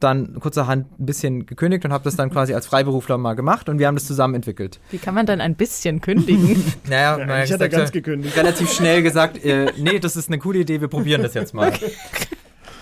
[0.00, 3.78] dann kurzerhand ein bisschen gekündigt und habe das dann quasi als Freiberufler mal gemacht und
[3.78, 4.78] wir haben das zusammen entwickelt.
[4.90, 6.62] Wie kann man dann ein bisschen kündigen?
[6.88, 8.36] Naja, Ja, man eigentlich hat er gesagt, ganz äh, gekündigt.
[8.36, 11.72] Relativ schnell gesagt, äh, nee, das ist eine coole Idee, wir probieren das jetzt mal.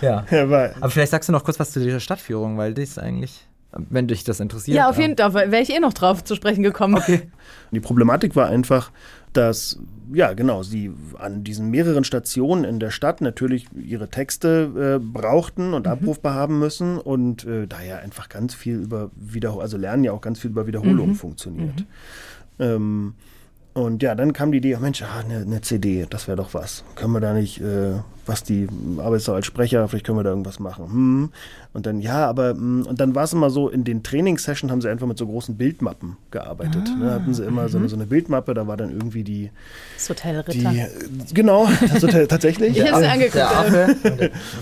[0.01, 0.25] Ja.
[0.29, 2.99] Ja, war, Aber vielleicht sagst du noch kurz was zu dieser Stadtführung, weil das ist
[2.99, 4.77] eigentlich, wenn dich das interessiert.
[4.77, 6.95] ja, auf jeden Fall wäre ich eh noch drauf zu sprechen gekommen.
[6.95, 7.23] Okay.
[7.71, 8.91] Die Problematik war einfach,
[9.37, 9.79] dass,
[10.11, 15.73] ja, genau, sie an diesen mehreren Stationen in der Stadt natürlich ihre Texte äh, brauchten
[15.73, 20.03] und abrufbar haben müssen und äh, da ja einfach ganz viel über Wiederholung, also Lernen
[20.03, 21.85] ja auch ganz viel über Wiederholung funktioniert.
[22.59, 23.13] Ähm,
[23.73, 26.55] und ja, dann kam die Idee, oh Mensch, ah, eine, eine CD, das wäre doch
[26.55, 26.83] was.
[26.95, 30.29] Können wir da nicht, äh, was die arbeitest du als Sprecher, vielleicht können wir da
[30.29, 30.85] irgendwas machen.
[30.85, 31.29] Hm.
[31.73, 34.81] Und dann, ja, aber, hm, und dann war es immer so, in den Trainingssessions haben
[34.81, 36.89] sie einfach mit so großen Bildmappen gearbeitet.
[36.99, 37.11] Ne?
[37.11, 39.51] Hatten sie immer so, eine, so eine Bildmappe, da war dann irgendwie die,
[39.95, 40.71] Das Hotel die Ritter.
[40.73, 40.87] äh,
[41.33, 42.77] genau, das Hotel, tatsächlich.
[42.77, 43.35] Ich hab's mir angeguckt.
[43.35, 43.95] Der Affe.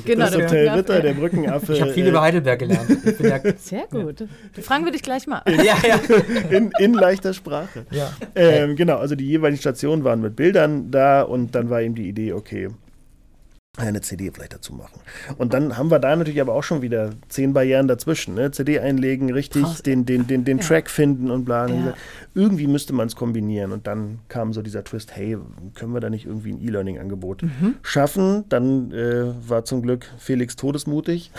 [0.05, 0.77] Genau, das der Hotel Brückenaffe.
[0.77, 1.73] Ritter, der Brückenaffe.
[1.73, 2.89] Ich habe viel äh, über Heidelberg gelernt.
[2.89, 4.25] Ich bin ja, Sehr gut.
[4.61, 5.41] Fragen wir dich gleich mal.
[5.47, 5.99] ja, ja.
[6.49, 7.85] in, in leichter Sprache.
[7.91, 8.09] ja.
[8.35, 12.07] Ähm, genau, also die jeweiligen Stationen waren mit Bildern da und dann war eben die
[12.09, 12.69] Idee, okay,
[13.77, 14.99] eine CD vielleicht dazu machen.
[15.37, 18.33] Und dann haben wir da natürlich aber auch schon wieder zehn Barrieren dazwischen.
[18.35, 18.51] Ne?
[18.51, 19.83] CD einlegen, richtig Krass.
[19.83, 20.63] den, den, den, den Ja.
[20.63, 21.67] Track finden und bla.
[21.67, 21.93] Ja.
[22.35, 23.71] Irgendwie müsste man es kombinieren.
[23.71, 25.37] Und dann kam so dieser Twist, hey,
[25.73, 27.75] können wir da nicht irgendwie ein E-Learning-Angebot Mhm.
[27.81, 28.43] schaffen?
[28.49, 31.31] Dann äh, war zum Glück Felix todesmutig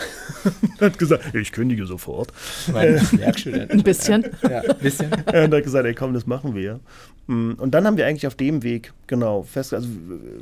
[0.43, 2.33] und hat gesagt, ich kündige sofort.
[2.73, 3.71] Mein Werkstudent.
[3.71, 4.25] Ein bisschen.
[4.43, 5.07] Ja, ein bisschen.
[5.27, 6.79] Er hat gesagt, ey komm, das machen wir.
[7.27, 9.87] Mm, Und dann haben wir eigentlich auf dem Weg, genau, fest, also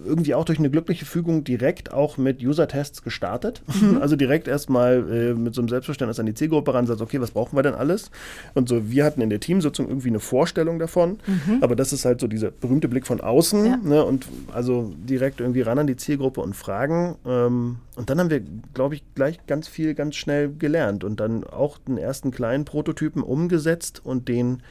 [0.05, 3.61] irgendwie auch durch eine glückliche Fügung direkt auch mit User-Tests gestartet.
[3.99, 7.31] Also direkt erstmal äh, mit so einem Selbstverständnis an die Zielgruppe ran, sagt, okay, was
[7.31, 8.09] brauchen wir denn alles?
[8.53, 10.44] Und so, wir hatten in der Teamsitzung irgendwie eine Vorstellung
[10.79, 11.17] davon,
[11.61, 13.77] aber das ist halt so dieser berühmte Blick von außen, Ja.
[13.77, 14.03] ne?
[14.05, 17.15] Und also direkt irgendwie ran an die Zielgruppe und fragen.
[17.25, 18.41] Ähm, und dann haben wir,
[18.73, 23.23] glaube ich, gleich ganz viel, ganz schnell gelernt und dann auch den ersten kleinen Prototypen
[23.23, 24.61] umgesetzt und den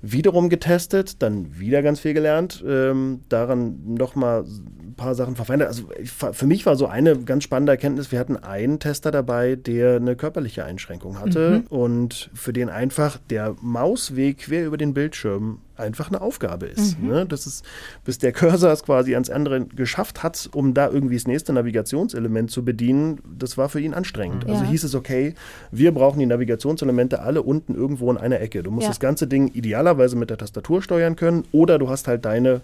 [0.00, 5.68] wiederum getestet, dann wieder ganz viel gelernt, ähm, daran nochmal ein paar Sachen verfeinert.
[5.68, 9.96] Also für mich war so eine ganz spannende Erkenntnis, wir hatten einen Tester dabei, der
[9.96, 16.08] eine körperliche Einschränkung hatte und für den einfach der Mausweg quer über den Bildschirm einfach
[16.08, 17.00] eine Aufgabe ist.
[17.00, 17.26] Ne?
[17.26, 17.64] Das ist,
[18.04, 22.50] bis der Cursor es quasi ans andere geschafft hat, um da irgendwie das nächste Navigationselement
[22.50, 24.46] zu bedienen, das war für ihn anstrengend.
[24.48, 24.70] Also Ja.
[24.70, 25.34] hieß es, okay,
[25.70, 28.62] wir brauchen die Navigationselemente alle unten irgendwo in einer Ecke.
[28.62, 28.90] Du musst Ja.
[28.90, 32.60] das ganze Ding idealerweise mit der Tastatur steuern können oder du hast halt deine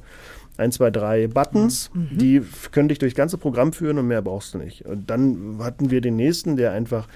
[0.57, 2.18] 1, 2, 3 Buttons, Mhm.
[2.18, 4.87] die f- können dich durchs ganze Programm führen und mehr brauchst du nicht.
[4.87, 7.09] Und dann hatten wir den nächsten, der einfach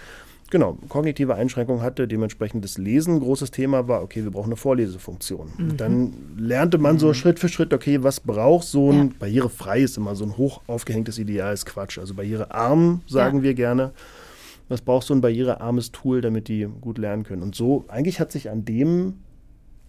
[0.51, 4.57] Genau, kognitive Einschränkungen hatte, dementsprechend das Lesen ein großes Thema war, okay, wir brauchen eine
[4.57, 5.51] Vorlesefunktion.
[5.59, 5.71] Mhm.
[5.71, 9.13] Und Dann lernte man so Schritt für Schritt, okay, was braucht so ein, Ja.
[9.19, 11.99] barrierefrei ist immer so ein hoch aufgehängtes Ideal, ist Quatsch.
[11.99, 13.43] Also barrierearm sagen Ja.
[13.45, 13.93] wir gerne.
[14.71, 17.43] Was braucht so ein barrierearmes Tool, damit die gut lernen können?
[17.43, 19.15] Und so, eigentlich hat sich an dem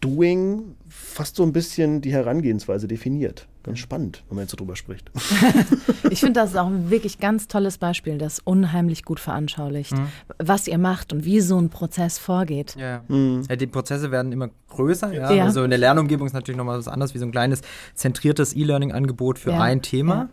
[0.02, 3.49] Doing fast so ein bisschen die Herangehensweise definiert.
[3.64, 5.12] Ganz spannend, wenn man jetzt so drüber spricht.
[6.12, 9.94] Ich finde, das ist auch ein wirklich ganz tolles Beispiel, das unheimlich gut veranschaulicht,
[10.40, 12.76] was ihr macht und wie so ein Prozess vorgeht.
[12.80, 13.44] Ja, Mhm.
[13.48, 13.56] ja.
[13.56, 15.14] Die Prozesse werden immer größer.
[15.14, 15.32] Ja?
[15.32, 15.44] Ja.
[15.44, 17.62] Also eine Lernumgebung ist natürlich nochmal was anderes, wie so ein kleines
[17.94, 20.14] zentriertes E-Learning-Angebot für Ja, ein Thema.
[20.16, 20.30] ja.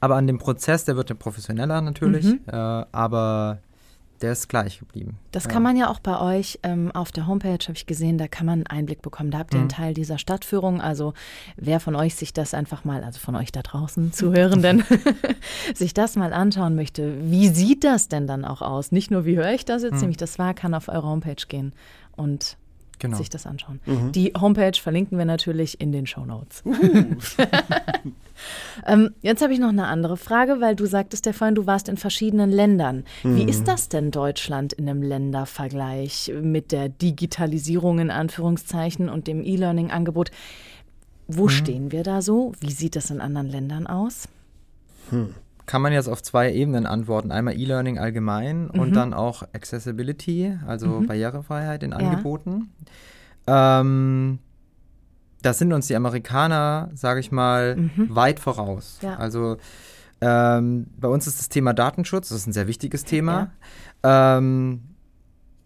[0.00, 2.24] Aber an dem Prozess, der wird ja professioneller natürlich.
[2.24, 2.40] Mhm.
[2.46, 3.58] Äh, aber
[4.22, 5.18] der ist gleich geblieben.
[5.32, 5.50] Das ja.
[5.50, 8.46] kann man ja auch bei euch ähm, auf der Homepage, habe ich gesehen, da kann
[8.46, 9.30] man einen Einblick bekommen.
[9.30, 9.70] Da habt ihr einen Mhm.
[9.72, 10.80] Teil dieser Stadtführung.
[10.80, 11.12] Also
[11.56, 14.84] wer von euch sich das einfach mal, also von euch da draußen Zuhörenden,
[15.74, 18.92] sich das mal anschauen möchte, wie sieht das denn dann auch aus?
[18.92, 20.00] Nicht nur, wie höre ich das jetzt, Mhm.
[20.00, 21.72] nämlich das war, kann auf eure Homepage gehen
[22.16, 22.56] und
[22.98, 23.16] Genau.
[23.16, 23.80] sich das anschauen.
[24.14, 26.62] Die Homepage verlinken wir natürlich in den Show Notes.
[28.86, 31.88] ähm, jetzt habe ich noch eine andere Frage, weil du sagtest ja vorhin, du warst
[31.88, 33.04] in verschiedenen Ländern.
[33.22, 39.42] Wie ist das denn Deutschland in einem Ländervergleich mit der Digitalisierung in Anführungszeichen und dem
[39.44, 40.30] E-Learning-Angebot?
[41.28, 42.52] Wo stehen wir da so?
[42.60, 44.28] Wie sieht das in anderen Ländern aus?
[45.66, 47.30] Kann man jetzt auf zwei Ebenen antworten.
[47.30, 48.80] Einmal E-Learning allgemein Mhm.
[48.80, 51.98] und dann auch Accessibility, also Barrierefreiheit in Ja.
[51.98, 52.70] Angeboten.
[53.46, 54.38] Ähm,
[55.42, 58.98] da sind uns die Amerikaner, sage ich mal, weit voraus.
[59.02, 59.08] Mhm.
[59.08, 59.16] Ja.
[59.16, 59.56] Also
[60.20, 63.50] ähm, bei uns ist das Thema Datenschutz, das ist ein sehr wichtiges Thema,
[64.02, 64.82] ähm,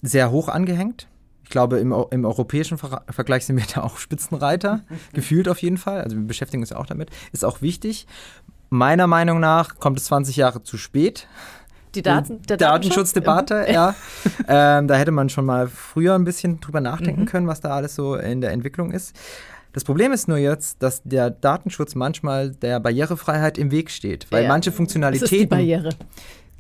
[0.03, 1.09] sehr hoch angehängt.
[1.45, 4.81] Ich glaube, im, im europäischen Ver Vergleich sind wir da auch Spitzenreiter,
[5.13, 6.01] gefühlt auf jeden Fall.
[6.03, 7.11] Also wir beschäftigen uns ja auch damit.
[7.33, 8.07] Ist auch wichtig.
[8.69, 11.29] Meiner Meinung nach kommt es 20 Jahre zu spät.
[11.95, 13.95] Die Daten, der Datenschutzdebatte, ja.
[14.49, 17.27] ähm, da hätte man schon mal früher ein bisschen drüber nachdenken Mhm.
[17.27, 19.17] können, was da alles so in der Entwicklung ist.
[19.77, 24.45] Das Problem ist nur jetzt, dass der Datenschutz manchmal der Barrierefreiheit im Weg steht, weil
[24.45, 24.49] Ja.
[24.49, 25.91] manche Das ist die Funktionalitäten Barriere.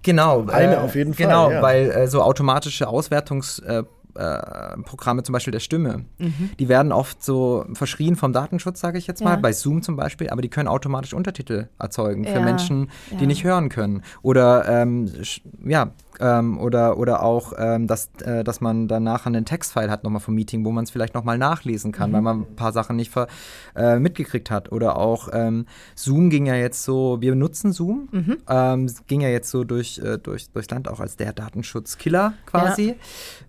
[0.02, 0.44] Genau.
[0.48, 1.62] Eine auf jeden Fall, Genau, ja.
[1.62, 3.95] weil äh, so automatische Auswertungsprogramme, äh,
[4.84, 6.50] Programme zum Beispiel der Stimme, Mhm.
[6.58, 9.36] die werden oft so verschrien vom Datenschutz, sage ich jetzt mal, Ja.
[9.36, 13.26] bei Zoom zum Beispiel, aber die können automatisch Untertitel erzeugen für Ja, Menschen, die ja.
[13.26, 14.02] nicht hören können.
[14.22, 15.10] Oder ähm,
[15.64, 20.20] ja, ähm, oder, oder auch, ähm, dass, äh, dass man danach einen Textfile hat nochmal
[20.20, 23.10] vom Meeting, wo man es vielleicht nochmal nachlesen kann, weil man ein paar Sachen nicht
[23.10, 23.26] ver,
[23.74, 24.72] äh, mitgekriegt hat.
[24.72, 28.08] Oder auch ähm, Zoom ging ja jetzt so, wir nutzen Zoom,
[28.48, 32.32] ähm, es ging ja jetzt so durch, äh, durch, durchs Land auch als der Datenschutzkiller
[32.46, 32.94] quasi.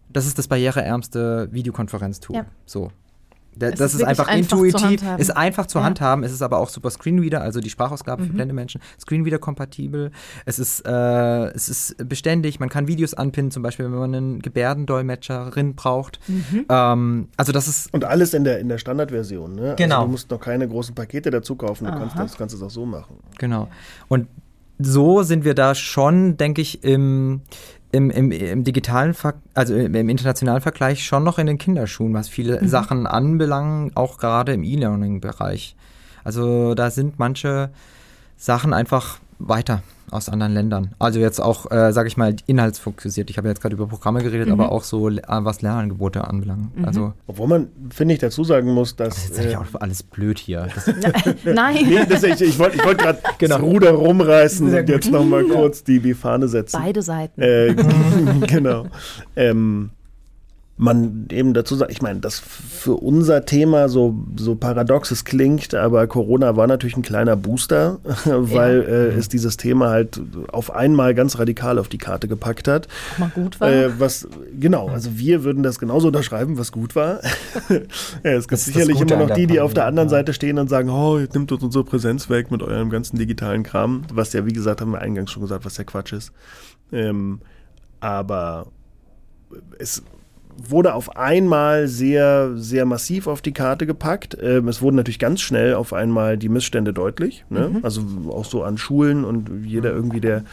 [0.10, 2.36] Das ist das barriereärmste Videokonferenztool.
[2.38, 2.46] Ja.
[2.66, 2.92] So.
[3.60, 5.20] Da- das ist ist, einfach einfach zu intuitiv, handhaben.
[5.20, 5.84] ist einfach zu Ja.
[5.86, 6.24] handhaben.
[6.24, 8.28] Es ist aber auch super Screenreader, also die Sprachausgabe Mhm.
[8.28, 10.12] für blinde Menschen, Screenreader-kompatibel.
[10.46, 12.60] Es ist, äh, es ist beständig.
[12.60, 16.20] Man kann Videos anpinnen, zum Beispiel, wenn man einen Gebärdendolmetscherin braucht.
[16.28, 16.66] Mhm.
[16.70, 19.56] Ähm, also das ist Und alles in der, in der Standardversion.
[19.56, 19.74] Ne?
[19.76, 19.96] Genau.
[19.96, 21.86] Also du musst noch keine großen Pakete dazu kaufen.
[21.86, 22.24] Du kannst Aha.
[22.24, 23.18] das, kannst es auch so machen.
[23.40, 23.70] Genau.
[24.08, 24.28] Und
[24.80, 27.42] so sind wir da schon, denke ich, im,
[27.98, 32.14] im, im, im digitalen, Ver also im, im internationalen Vergleich schon noch in den Kinderschuhen,
[32.14, 32.68] was viele Mhm.
[32.68, 35.76] Sachen anbelangt, auch gerade im E-Learning-Bereich.
[36.24, 37.70] Also da sind manche
[38.38, 40.96] Sachen einfach weiter aus anderen Ländern.
[41.00, 43.30] Also jetzt auch, äh, sage ich mal, inhaltsfokussiert.
[43.30, 44.54] Ich habe jetzt gerade über Programme geredet, Mhm.
[44.54, 46.70] aber auch so, äh, was Lernangebote anbelangt.
[46.82, 49.26] Also Obwohl man, finde ich, dazu sagen muss, dass.
[49.26, 50.70] jetzt sage ich äh, auch alles blöd hier.
[50.74, 50.88] Das,
[51.46, 53.56] Nein, Nee, das, ich ich wollte ich wollt gerade Genau.
[53.58, 56.80] das Ruder rumreißen und jetzt nochmal kurz die, die Fahne setzen.
[56.82, 57.42] beide Seiten.
[57.42, 57.76] Äh,
[58.48, 58.86] genau.
[59.36, 59.90] Ähm,
[60.78, 65.74] man eben dazu sagt, ich meine, das für unser Thema so, so paradox es klingt,
[65.74, 71.16] aber Corona war natürlich ein kleiner Booster, weil äh, es dieses Thema halt auf einmal
[71.16, 72.88] ganz radikal auf die Karte gepackt hat.
[73.18, 73.72] Mal gut war.
[73.72, 74.28] Äh, was
[74.60, 77.22] genau, also wir würden das genauso unterschreiben, was gut war.
[78.24, 80.12] ja, es gibt sicherlich immer noch der die, die auf der anderen ja.
[80.12, 83.64] Seite stehen und sagen, oh, jetzt nimmt uns unsere Präsenz weg mit eurem ganzen digitalen
[83.64, 86.32] Kram, was ja, wie gesagt, haben wir eingangs schon gesagt, was ja Quatsch ist.
[86.92, 87.40] Ähm,
[88.00, 88.68] aber
[89.80, 90.04] es
[90.58, 94.38] wurde auf einmal sehr, sehr massiv auf die Karte gepackt.
[94.42, 97.46] Ähm, es wurden natürlich ganz schnell auf einmal die Missstände deutlich.
[97.50, 97.80] Ne?
[97.84, 100.44] Also auch so an Schulen und jeder irgendwie, der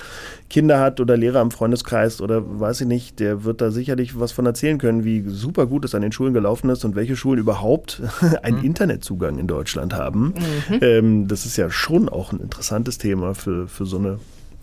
[0.50, 4.32] Kinder hat oder Lehrer im Freundeskreis oder weiß ich nicht, der wird da sicherlich was
[4.32, 7.40] von erzählen können, wie super gut es an den Schulen gelaufen ist und welche Schulen
[7.40, 8.02] überhaupt
[8.42, 10.34] einen Internetzugang in Deutschland haben.
[10.80, 14.18] Ähm, das ist ja schon auch ein interessantes Thema für, für so eine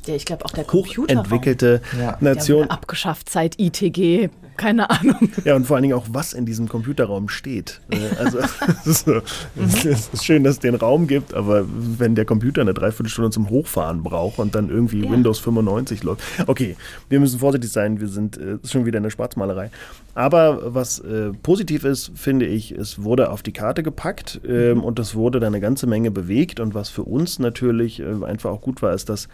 [0.07, 1.15] ja, ich glaube auch der Computer.
[1.15, 2.17] hochentwickelte Ja.
[2.19, 2.69] Nation.
[2.69, 4.29] abgeschafft seit ITG.
[4.57, 5.15] Keine Ahnung.
[5.45, 7.81] Ja, und vor allen Dingen auch, was in diesem Computerraum steht.
[7.89, 8.39] Äh, Also,
[8.81, 9.21] es ist, so,
[9.55, 13.49] es ist schön, dass es den Raum gibt, aber wenn der Computer eine Dreiviertelstunde zum
[13.49, 15.11] Hochfahren braucht und dann irgendwie Ja.
[15.11, 16.21] Windows 95 läuft.
[16.47, 16.75] Okay,
[17.09, 19.71] wir müssen vorsichtig sein, wir sind äh, schon wieder in der Schwarzmalerei.
[20.13, 24.99] Aber was äh, positiv ist, finde ich, es wurde auf die Karte gepackt ähm, und
[24.99, 26.59] es wurde da eine ganze Menge bewegt.
[26.59, 29.29] Und was für uns natürlich äh, einfach auch gut war, ist, dass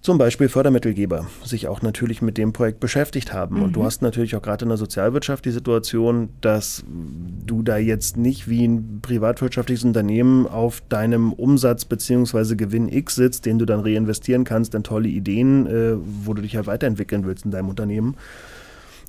[0.00, 3.62] zum Beispiel Fördermittelgeber sich auch natürlich mit dem Projekt beschäftigt haben.
[3.62, 8.16] Und du hast natürlich auch gerade in der Sozialwirtschaft die Situation, dass du da jetzt
[8.16, 12.54] nicht wie ein privatwirtschaftliches Unternehmen auf deinem Umsatz bzw.
[12.54, 16.54] Gewinn X sitzt, den du dann reinvestieren kannst in tolle Ideen, äh, wo du dich
[16.54, 18.16] halt weiterentwickeln willst in deinem Unternehmen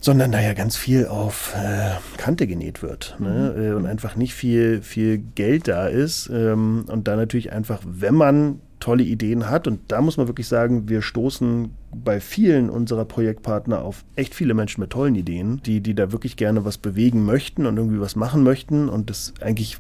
[0.02, 3.54] sondern da ja ganz viel auf äh, Kante genäht wird ne?
[3.58, 8.16] äh, und einfach nicht viel, viel Geld da ist ähm, und da natürlich einfach, wenn
[8.16, 9.68] man tolle Ideen hat.
[9.68, 14.54] Und da muss man wirklich sagen, wir stoßen bei vielen unserer Projektpartner auf echt viele
[14.54, 18.16] Menschen mit tollen Ideen, die, die da wirklich gerne was bewegen möchten und irgendwie was
[18.16, 18.90] machen möchten.
[18.90, 19.78] Und das eigentlich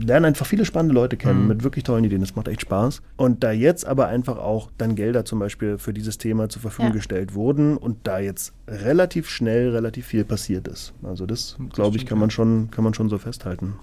[0.00, 1.48] lernen einfach viele spannende Leute kennen mhm.
[1.48, 2.20] mit wirklich tollen Ideen.
[2.20, 3.02] Das macht echt Spaß.
[3.16, 6.92] Und da jetzt aber einfach auch dann Gelder zum Beispiel für dieses Thema zur Verfügung
[6.92, 6.96] ja.
[6.96, 10.92] gestellt wurden und da jetzt relativ schnell relativ viel passiert ist.
[11.02, 13.74] Also das, glaube ich, kann man schon, kann man schon so festhalten.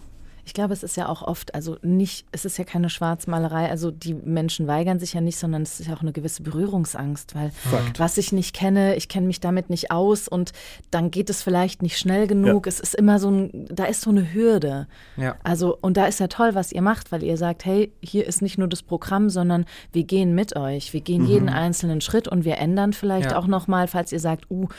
[0.47, 3.91] Ich glaube, es ist ja auch oft, also nicht, es ist ja keine Schwarzmalerei, also
[3.91, 7.51] die Menschen weigern sich ja nicht, sondern es ist ja auch eine gewisse Berührungsangst, weil
[7.51, 7.99] Fakt.
[7.99, 10.53] was ich nicht kenne, ich kenne mich damit nicht aus und
[10.89, 12.65] dann geht es vielleicht nicht schnell genug.
[12.65, 12.69] Ja.
[12.69, 14.87] Es ist immer so ein, da ist so eine Hürde.
[15.17, 15.35] Ja.
[15.43, 18.41] Also, und da ist ja toll, was ihr macht, weil ihr sagt, hey, hier ist
[18.41, 21.27] nicht nur das Programm, sondern wir gehen mit euch, wir gehen mhm.
[21.27, 23.37] jeden einzelnen Schritt und wir ändern vielleicht ja.
[23.37, 24.69] auch nochmal, falls ihr sagt, uh,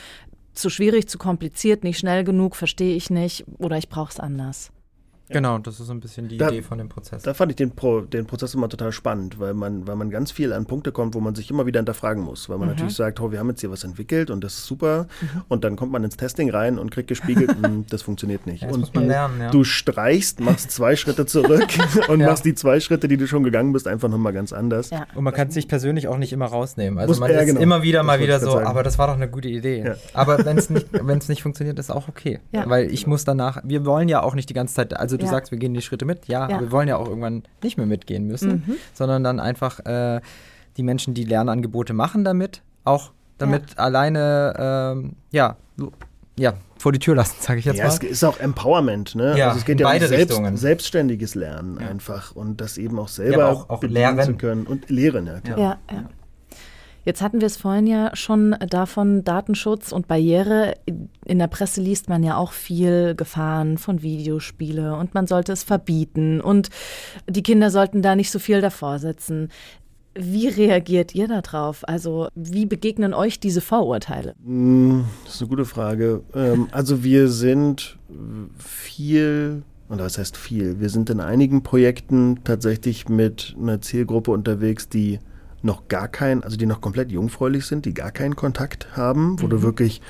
[0.53, 4.71] zu schwierig, zu kompliziert, nicht schnell genug, verstehe ich nicht oder ich brauche es anders.
[5.29, 7.21] Genau, das ist so ein bisschen die da, Idee von dem Prozess.
[7.21, 10.31] Da fand ich den, Pro, den Prozess immer total spannend, weil man, weil man ganz
[10.31, 12.49] viel an Punkte kommt, wo man sich immer wieder hinterfragen muss.
[12.49, 12.75] Weil man mhm.
[12.75, 15.07] natürlich sagt, oh, wir haben jetzt hier was entwickelt und das ist super.
[15.21, 15.41] Mhm.
[15.47, 18.61] Und dann kommt man ins Testing rein und kriegt gespiegelt, hm, das funktioniert nicht.
[18.61, 19.51] Ja, das und muss man lernen, ja.
[19.51, 21.67] du streichst, machst zwei Schritte zurück
[22.07, 22.27] und ja.
[22.27, 24.89] machst die zwei Schritte, die du schon gegangen bist, einfach nochmal ganz anders.
[24.89, 25.05] Ja.
[25.13, 26.97] Und man kann sich persönlich auch nicht immer rausnehmen.
[26.97, 27.61] Also muss, man ist genau.
[27.61, 28.65] immer wieder das mal wieder so, sagen.
[28.65, 29.93] aber das war doch eine gute Idee.
[30.13, 30.87] Aber wenn es nicht,
[31.29, 32.39] nicht funktioniert, ist auch okay.
[32.51, 35.51] Weil ich muss danach, wir wollen ja auch nicht die ganze Zeit, also du sagst,
[35.51, 36.55] wir gehen die Schritte mit, ja, ja.
[36.55, 38.75] aber wir wollen ja auch irgendwann nicht mehr mitgehen müssen, mhm.
[38.93, 40.21] sondern dann einfach äh,
[40.77, 43.77] die Menschen, die Lernangebote machen damit, auch damit ja.
[43.77, 45.57] alleine, ähm, ja,
[46.37, 47.93] ja, vor die Tür lassen, sage ich jetzt ja, mal.
[47.93, 49.37] Es ist auch Empowerment, ne?
[49.37, 51.87] Ja, also es geht ja um selbst, selbstständiges Lernen ja.
[51.87, 55.41] einfach und das eben auch selber ja, auch, auch lernen zu können und lehren, ja,
[55.41, 55.59] klar.
[55.59, 56.09] Ja, ja.
[57.05, 60.75] Jetzt hatten wir es vorhin ja schon davon, Datenschutz und Barriere.
[61.25, 65.63] In der Presse liest man ja auch viel Gefahren von Videospiele und man sollte es
[65.63, 66.69] verbieten und
[67.27, 69.49] die Kinder sollten da nicht so viel davor sitzen.
[70.15, 71.87] Wie reagiert ihr darauf?
[71.87, 74.35] Also wie begegnen euch diese Vorurteile?
[74.43, 76.23] Hm, das ist eine gute Frage.
[76.35, 77.97] Ähm, also wir sind
[78.57, 80.79] viel und das heißt viel.
[80.79, 85.19] Wir sind in einigen Projekten tatsächlich mit einer Zielgruppe unterwegs, die
[85.61, 89.45] noch gar kein, also die noch komplett jungfräulich sind, die gar keinen Kontakt haben, wo
[89.45, 89.49] mhm.
[89.49, 90.01] du wirklich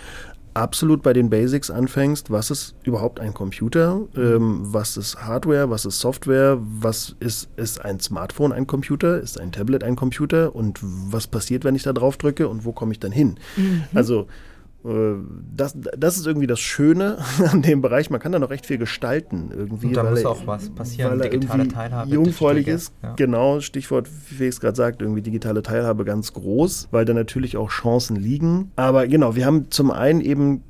[0.53, 5.85] absolut bei den Basics anfängst, was ist überhaupt ein Computer, ähm, was ist Hardware, was
[5.85, 10.79] ist Software, was ist, ist ein Smartphone ein Computer, ist ein Tablet ein Computer und
[10.81, 13.37] was passiert, wenn ich da drauf drücke und wo komme ich dann hin?
[13.55, 13.83] Mhm.
[13.93, 14.27] Also
[14.81, 17.17] das, das ist irgendwie das Schöne
[17.51, 18.09] an dem Bereich.
[18.09, 19.87] Man kann da noch recht viel gestalten irgendwie.
[19.87, 22.09] Und da muss auch was passieren, weil digitale Teilhabe.
[22.09, 23.13] Jungfräulich ist, ja.
[23.15, 27.69] genau, Stichwort, wie Felix gerade sagt, irgendwie digitale Teilhabe ganz groß, weil da natürlich auch
[27.69, 28.71] Chancen liegen.
[28.77, 30.63] Aber genau, wir haben zum einen eben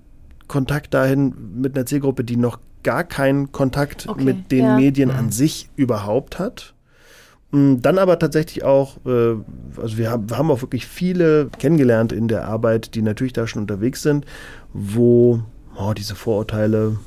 [0.48, 4.76] Kontakt dahin mit einer Zielgruppe, die noch gar keinen Kontakt okay, mit den ja.
[4.76, 5.32] Medien an mhm.
[5.32, 6.74] sich überhaupt hat.
[7.52, 9.36] Mm, dann aber tatsächlich auch, äh,
[9.82, 13.48] also wir haben, wir haben auch wirklich viele kennengelernt in der Arbeit, die natürlich da
[13.48, 14.26] schon unterwegs sind,
[14.74, 15.42] wo
[15.76, 16.98] oh, diese Vorurteile,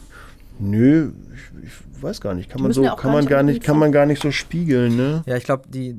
[0.58, 3.78] nö, ich, ich weiß gar nicht, kann man so, ja kann man gar nicht, kann
[3.78, 5.22] man gar nicht so spiegeln, ne?
[5.26, 5.96] Ja, ich glaube, die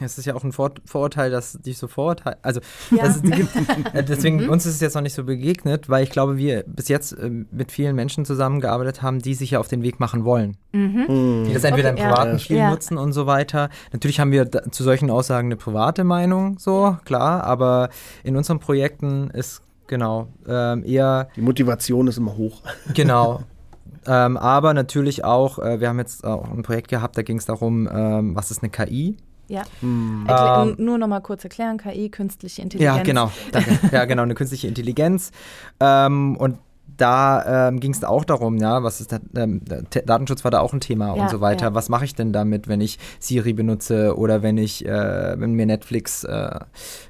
[0.00, 3.08] es ist ja auch ein Vor Vorurteil, dass die so Vorurteile, also ja.
[3.08, 3.50] gibt,
[3.92, 4.50] äh, deswegen mhm.
[4.50, 7.30] uns ist es jetzt noch nicht so begegnet, weil ich glaube, wir bis jetzt äh,
[7.50, 10.56] mit vielen Menschen zusammengearbeitet haben, die sich ja auf den Weg machen wollen.
[10.72, 11.06] Mhm.
[11.08, 11.44] mhm.
[11.46, 12.38] Die das entweder okay, im privaten ja.
[12.38, 12.70] Spiel ja.
[12.70, 13.70] nutzen und so weiter.
[13.92, 17.90] Natürlich haben wir da, zu solchen Aussagen eine private Meinung, so klar, aber
[18.24, 22.62] in unseren Projekten ist genau ähm, eher die Motivation ist immer hoch.
[22.94, 23.42] Genau.
[24.06, 27.46] Ähm, aber natürlich auch, äh, wir haben jetzt auch ein Projekt gehabt, da ging es
[27.46, 29.16] darum, ähm, was ist eine KI?
[29.48, 29.64] Ja.
[29.80, 30.26] Hm.
[30.28, 32.96] Ähm, nur noch mal kurz erklären, KI, künstliche Intelligenz.
[32.98, 33.32] Ja, genau.
[33.50, 33.78] Danke.
[33.92, 35.32] ja, genau, eine künstliche Intelligenz.
[35.80, 36.58] Ähm, und
[36.98, 40.72] da ähm, ging es auch darum, ja, was ist da, ähm, Datenschutz war da auch
[40.72, 41.66] ein Thema ja, und so weiter.
[41.66, 41.74] Ja.
[41.74, 45.64] Was mache ich denn damit, wenn ich Siri benutze oder wenn ich, äh, wenn mir
[45.64, 46.58] Netflix äh,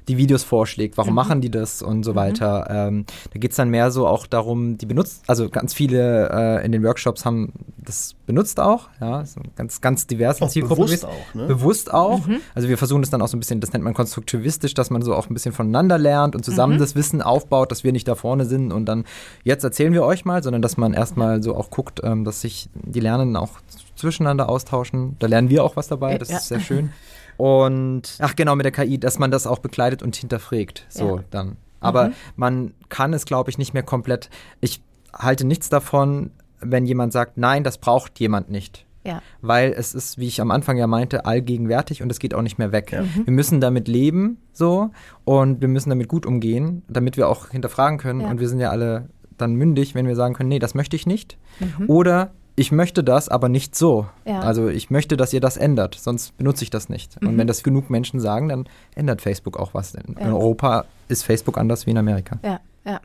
[0.07, 1.15] die Videos vorschlägt, warum mhm.
[1.15, 2.15] machen die das und so mhm.
[2.15, 2.67] weiter.
[2.69, 6.65] Ähm, da geht es dann mehr so auch darum, die benutzt, also ganz viele äh,
[6.65, 10.85] in den Workshops haben das benutzt auch, ja, so ganz, ganz diversen auch Zielgruppen.
[10.85, 11.47] Bewusst auch, ne?
[11.47, 12.27] Bewusst auch.
[12.27, 12.37] Mhm.
[12.53, 15.01] Also wir versuchen das dann auch so ein bisschen, das nennt man konstruktivistisch, dass man
[15.01, 16.79] so auch ein bisschen voneinander lernt und zusammen mhm.
[16.79, 19.05] das Wissen aufbaut, dass wir nicht da vorne sind und dann
[19.43, 22.69] jetzt erzählen wir euch mal, sondern dass man erstmal so auch guckt, ähm, dass sich
[22.73, 23.59] die Lernenden auch
[23.95, 25.15] zwischeneinander austauschen.
[25.19, 26.37] Da lernen wir auch was dabei, das ja.
[26.37, 26.91] ist sehr schön.
[27.37, 30.85] Und ach genau, mit der KI, dass man das auch begleitet und hinterfragt.
[30.89, 31.23] So ja.
[31.31, 31.55] dann.
[31.79, 32.13] Aber mhm.
[32.35, 34.29] man kann es, glaube ich, nicht mehr komplett.
[34.59, 34.81] Ich
[35.13, 38.85] halte nichts davon, wenn jemand sagt, nein, das braucht jemand nicht.
[39.05, 39.21] Ja.
[39.41, 42.57] Weil es ist, wie ich am Anfang ja meinte, allgegenwärtig und es geht auch nicht
[42.57, 42.91] mehr weg.
[42.91, 43.03] Ja.
[43.03, 43.25] Mhm.
[43.25, 44.91] Wir müssen damit leben, so,
[45.23, 48.21] und wir müssen damit gut umgehen, damit wir auch hinterfragen können.
[48.21, 48.29] Ja.
[48.29, 49.07] Und wir sind ja alle
[49.41, 51.37] dann mündig, wenn wir sagen können, nee, das möchte ich nicht.
[51.59, 51.89] Mhm.
[51.89, 54.07] Oder ich möchte das, aber nicht so.
[54.25, 54.41] Ja.
[54.41, 57.15] Also ich möchte, dass ihr das ändert, sonst benutze ich das nicht.
[57.21, 57.37] Und Mhm.
[57.37, 59.93] wenn das genug Menschen sagen, dann ändert Facebook auch was.
[59.95, 60.27] In Ja.
[60.27, 62.37] Europa ist Facebook anders wie in Amerika.
[62.43, 62.99] Ja, ja.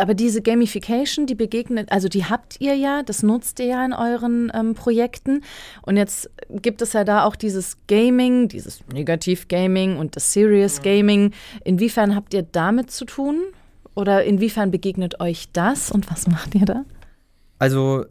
[0.00, 3.92] Aber diese Gamification, die begegnet, also die habt ihr ja, das nutzt ihr ja in
[3.92, 5.42] euren ähm, Projekten.
[5.82, 11.32] Und jetzt gibt es ja da auch dieses Gaming, dieses Negativ-Gaming und das Serious Gaming.
[11.64, 13.36] Inwiefern habt ihr damit zu tun?
[13.96, 16.84] Oder inwiefern begegnet euch das und was macht ihr da?
[17.58, 18.04] Also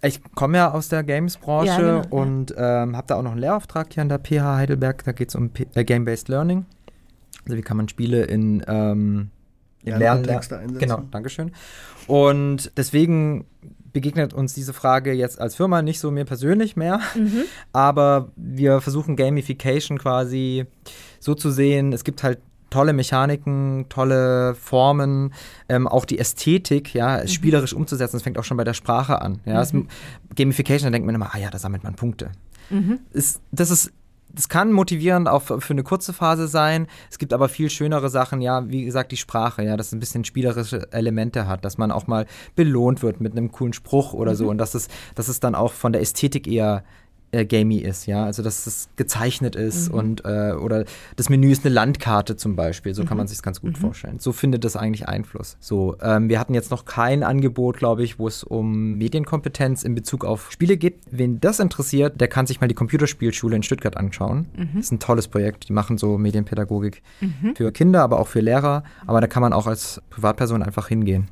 [0.00, 2.08] ich komme ja aus der Games-Branche Ja, genau, ja.
[2.10, 5.04] und ähm, habe da auch noch einen Lehrauftrag hier an der PH Heidelberg.
[5.04, 6.64] Da geht es um äh, Game-Based Learning.
[7.44, 9.30] Also wie kann man Spiele in, ähm,
[9.82, 10.00] in Lernen...
[10.00, 10.78] Lernkontexte einsetzen.
[10.78, 11.50] Genau, Dankeschön.
[12.06, 13.46] Und deswegen
[13.92, 17.00] begegnet uns diese Frage jetzt als Firma nicht so mir persönlich mehr,
[17.72, 20.66] aber wir versuchen Gamification quasi
[21.18, 22.38] so zu sehen, es gibt halt
[22.76, 25.32] tolle Mechaniken, tolle Formen,
[25.70, 29.22] ähm, auch die Ästhetik, ja, es spielerisch umzusetzen, das fängt auch schon bei der Sprache
[29.22, 29.38] an.
[29.46, 29.72] Ja, es,
[30.34, 32.32] Gamification, da denkt man immer, ah ja, da sammelt man Punkte.
[33.12, 33.92] Ist, das ist
[34.34, 36.88] das kann motivierend auch für eine kurze Phase sein.
[37.10, 40.00] Es gibt aber viel schönere Sachen, ja, wie gesagt, die Sprache, ja, dass es ein
[40.00, 44.34] bisschen spielerische Elemente hat, dass man auch mal belohnt wird mit einem coolen Spruch oder
[44.34, 46.84] so und dass es, dass es dann auch von der Ästhetik eher
[47.36, 50.84] äh, gamey ist, ja, also dass es gezeichnet ist und äh, oder
[51.16, 54.18] das Menü ist eine Landkarte zum Beispiel, so kann man sich ganz gut vorstellen.
[54.18, 55.56] So findet das eigentlich Einfluss.
[55.60, 59.94] So, ähm, wir hatten jetzt noch kein Angebot, glaube ich, wo es um Medienkompetenz in
[59.94, 61.00] Bezug auf Spiele geht.
[61.10, 64.46] Wen das interessiert, der kann sich mal die Computerspielschule in Stuttgart anschauen.
[64.74, 65.68] Das ist ein tolles Projekt.
[65.68, 67.02] Die machen so Medienpädagogik
[67.54, 68.84] für Kinder, aber auch für Lehrer.
[69.06, 71.28] Aber da kann man auch als Privatperson einfach hingehen.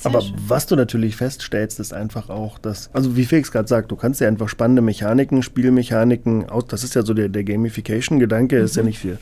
[0.00, 0.34] Sehr Aber schön.
[0.48, 4.18] was du natürlich feststellst, ist einfach auch, dass, also wie Felix gerade sagt, du kannst
[4.22, 8.82] ja einfach spannende Mechaniken, Spielmechaniken, aus, das ist ja so der, der Gamification-Gedanke, ist ja
[8.82, 9.18] nicht, wir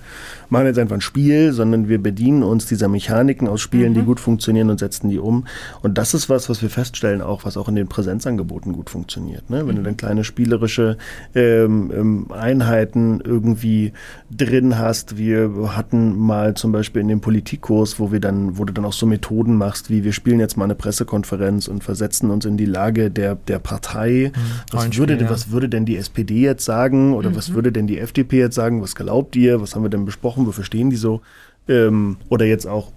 [0.50, 4.20] machen jetzt einfach ein Spiel, sondern wir bedienen uns dieser Mechaniken aus Spielen, die gut
[4.20, 5.48] funktionieren und setzen die um.
[5.82, 9.50] Und das ist was, was wir feststellen, auch was auch in den Präsenzangeboten gut funktioniert.
[9.50, 9.66] Ne?
[9.66, 10.96] Wenn du dann kleine spielerische
[11.34, 13.94] ähm, ähm, Einheiten irgendwie
[14.30, 18.72] drin hast, wir hatten mal zum Beispiel in dem Politikkurs, wo wir dann, wo du
[18.72, 22.44] dann auch so Methoden machst, wie wir spielen jetzt mal eine Pressekonferenz und versetzen uns
[22.44, 24.32] in die Lage der, der Partei.
[24.70, 25.30] Was Rollenspiel, würde, ja.
[25.30, 28.82] was würde denn die SPD jetzt sagen oder was würde denn die FDP jetzt sagen?
[28.82, 29.60] Was glaubt ihr?
[29.60, 30.46] Was haben wir denn besprochen?
[30.46, 31.20] Wofür stehen die so?
[31.68, 32.92] Ähm, oder jetzt auch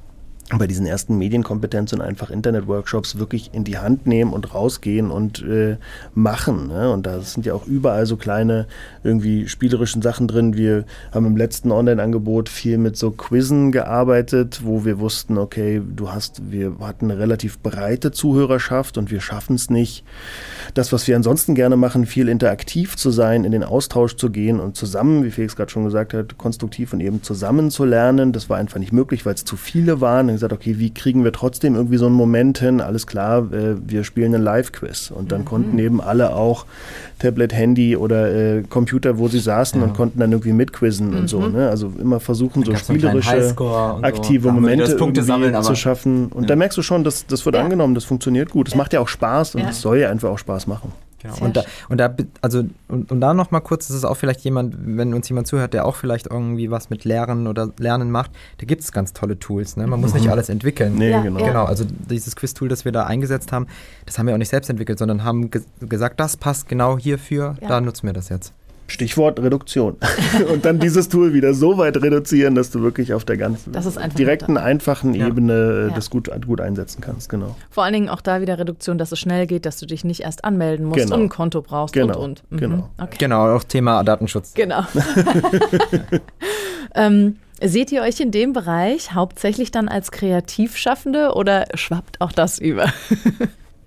[0.57, 5.41] bei diesen ersten Medienkompetenz und einfach Internet-Workshops wirklich in die Hand nehmen und rausgehen und
[5.43, 5.77] äh,
[6.13, 6.67] machen.
[6.67, 6.91] Ne?
[6.91, 8.67] Und da sind ja auch überall so kleine
[9.03, 10.55] irgendwie spielerischen Sachen drin.
[10.55, 16.11] Wir haben im letzten Online-Angebot viel mit so Quizzen gearbeitet, wo wir wussten, okay, du
[16.11, 20.03] hast, wir hatten eine relativ breite Zuhörerschaft und wir schaffen es nicht,
[20.73, 24.59] das, was wir ansonsten gerne machen, viel interaktiv zu sein, in den Austausch zu gehen
[24.59, 28.33] und zusammen, wie Felix gerade schon gesagt hat, konstruktiv und eben zusammen zu lernen.
[28.33, 30.29] Das war einfach nicht möglich, weil es zu viele waren.
[30.41, 32.81] Gesagt, okay, wie kriegen wir trotzdem irgendwie so einen Moment hin?
[32.81, 35.11] Alles klar, äh, wir spielen einen Live-Quiz.
[35.11, 36.65] Und dann konnten eben alle auch
[37.19, 41.39] Tablet, Handy oder äh, Computer, wo sie saßen und konnten dann irgendwie mitquizzen und so.
[41.47, 41.69] Ne?
[41.69, 43.67] Also immer versuchen, so so spielerische, so.
[44.01, 46.27] aktive wir Momente sammeln, zu schaffen.
[46.27, 47.61] Und da merkst du schon, dass das wird Ja.
[47.63, 48.67] angenommen, das funktioniert gut.
[48.67, 49.69] Es macht ja auch Spaß und Ja.
[49.69, 50.91] es soll ja einfach auch Spaß machen.
[51.21, 51.33] Genau.
[51.35, 54.15] Sehr Und da, und da, also, und, und da noch mal kurz, das ist auch
[54.15, 58.11] vielleicht jemand, wenn uns jemand zuhört, der auch vielleicht irgendwie was mit Lehren oder Lernen
[58.11, 59.77] macht, da gibt es ganz tolle Tools.
[59.77, 59.87] Ne?
[59.87, 60.95] Man muss nicht alles entwickeln.
[60.95, 61.39] Nee, Ja, genau.
[61.39, 61.47] ja.
[61.47, 63.67] Genau, also dieses Quiz-Tool, das wir da eingesetzt haben,
[64.05, 67.55] das haben wir auch nicht selbst entwickelt, sondern haben ge gesagt, das passt genau hierfür,
[67.61, 67.67] Ja.
[67.67, 68.53] da nutzen wir das jetzt.
[68.91, 69.97] Stichwort Reduktion.
[70.53, 73.85] und dann dieses Tool wieder so weit reduzieren, dass du wirklich auf der ganzen Das
[73.85, 75.27] ist einfach direkten, einfachen Ja.
[75.27, 75.95] Ebene äh, Ja.
[75.95, 77.29] das gut, gut einsetzen kannst.
[77.29, 77.55] Genau.
[77.69, 80.21] Vor allen Dingen auch da wieder Reduktion, dass es schnell geht, dass du dich nicht
[80.21, 81.15] erst anmelden musst Genau.
[81.15, 82.51] und ein Konto brauchst Genau, und und.
[82.51, 82.57] Mhm.
[82.57, 82.89] genau.
[82.99, 83.15] Okay.
[83.19, 84.53] Genau, auch Thema Datenschutz.
[84.53, 84.83] Genau.
[86.95, 92.59] ähm, seht ihr euch in dem Bereich hauptsächlich dann als Kreativschaffende oder schwappt auch das
[92.59, 92.85] über?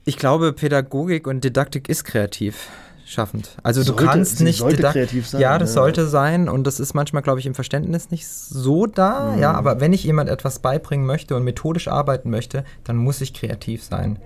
[0.06, 2.68] Ich glaube, Pädagogik und Didaktik ist kreativ
[3.06, 3.56] schaffend.
[3.62, 5.74] Also Sollte- du kannst nicht sollte kreativ sein, Ja, das ja.
[5.82, 9.32] sollte sein und das ist manchmal, glaube ich, im Verständnis nicht so da.
[9.34, 9.40] Mhm.
[9.42, 13.34] Ja, aber wenn ich jemand etwas beibringen möchte und methodisch arbeiten möchte, dann muss ich
[13.34, 14.18] kreativ sein.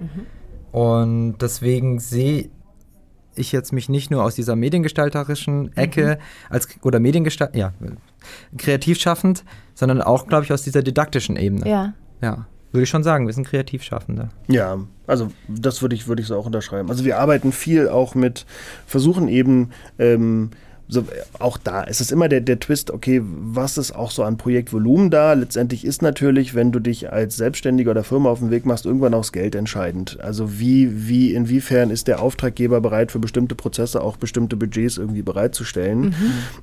[0.73, 2.51] Und deswegen sehe
[3.35, 6.19] ich jetzt mich nicht nur aus dieser mediengestalterischen Ecke
[6.51, 7.73] als oder Mediengestalt, ja,
[8.57, 11.69] kreativ schaffend, sondern auch, glaube ich, aus dieser didaktischen Ebene.
[11.69, 11.95] Ja.
[12.21, 12.47] ja.
[12.71, 14.29] Würde ich schon sagen, wir sind Kreativschaffende.
[14.47, 16.91] Ja, also das würde ich, würde ich so auch unterschreiben.
[16.91, 18.45] Also wir arbeiten viel auch mit,
[18.87, 20.51] versuchen eben ähm,
[20.91, 21.05] so,
[21.39, 25.11] auch da ist es immer der, der Twist, okay, was ist auch so an Projektvolumen
[25.11, 25.35] da?
[25.35, 29.13] Letztendlich ist natürlich, wenn du dich als Selbstständiger oder Firma auf den Weg machst, irgendwann
[29.13, 30.19] auch das Geld entscheidend.
[30.21, 35.21] Also wie, wie, inwiefern ist der Auftraggeber bereit, für bestimmte Prozesse auch bestimmte Budgets irgendwie
[35.21, 36.01] bereitzustellen?
[36.01, 36.15] Mhm.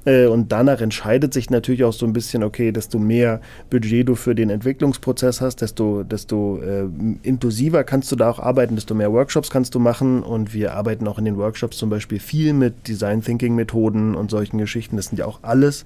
[0.06, 4.16] Äh, und danach entscheidet sich natürlich auch so ein bisschen, okay, desto mehr Budget du
[4.16, 6.88] für den Entwicklungsprozess hast, desto, desto äh,
[7.22, 10.24] inklusiver kannst du da auch arbeiten, desto mehr Workshops kannst du machen.
[10.24, 14.32] Und wir arbeiten auch in den Workshops zum Beispiel viel mit Design Thinking Methoden und
[14.32, 14.96] solchen Geschichten.
[14.96, 15.86] Das sind ja auch alles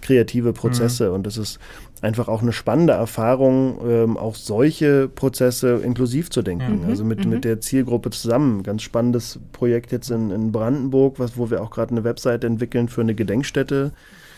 [0.00, 1.14] kreative Prozesse mhm.
[1.16, 1.58] und das ist
[2.02, 6.84] einfach auch eine spannende Erfahrung, ähm, auch solche Prozesse inklusiv zu denken.
[6.84, 6.88] Mhm.
[6.88, 7.30] Also mit, mhm.
[7.30, 8.62] mit der Zielgruppe zusammen.
[8.62, 12.88] Ganz spannendes Projekt jetzt in, in Brandenburg, was, wo wir auch gerade eine Webseite entwickeln
[12.88, 13.92] für eine Gedenkstätte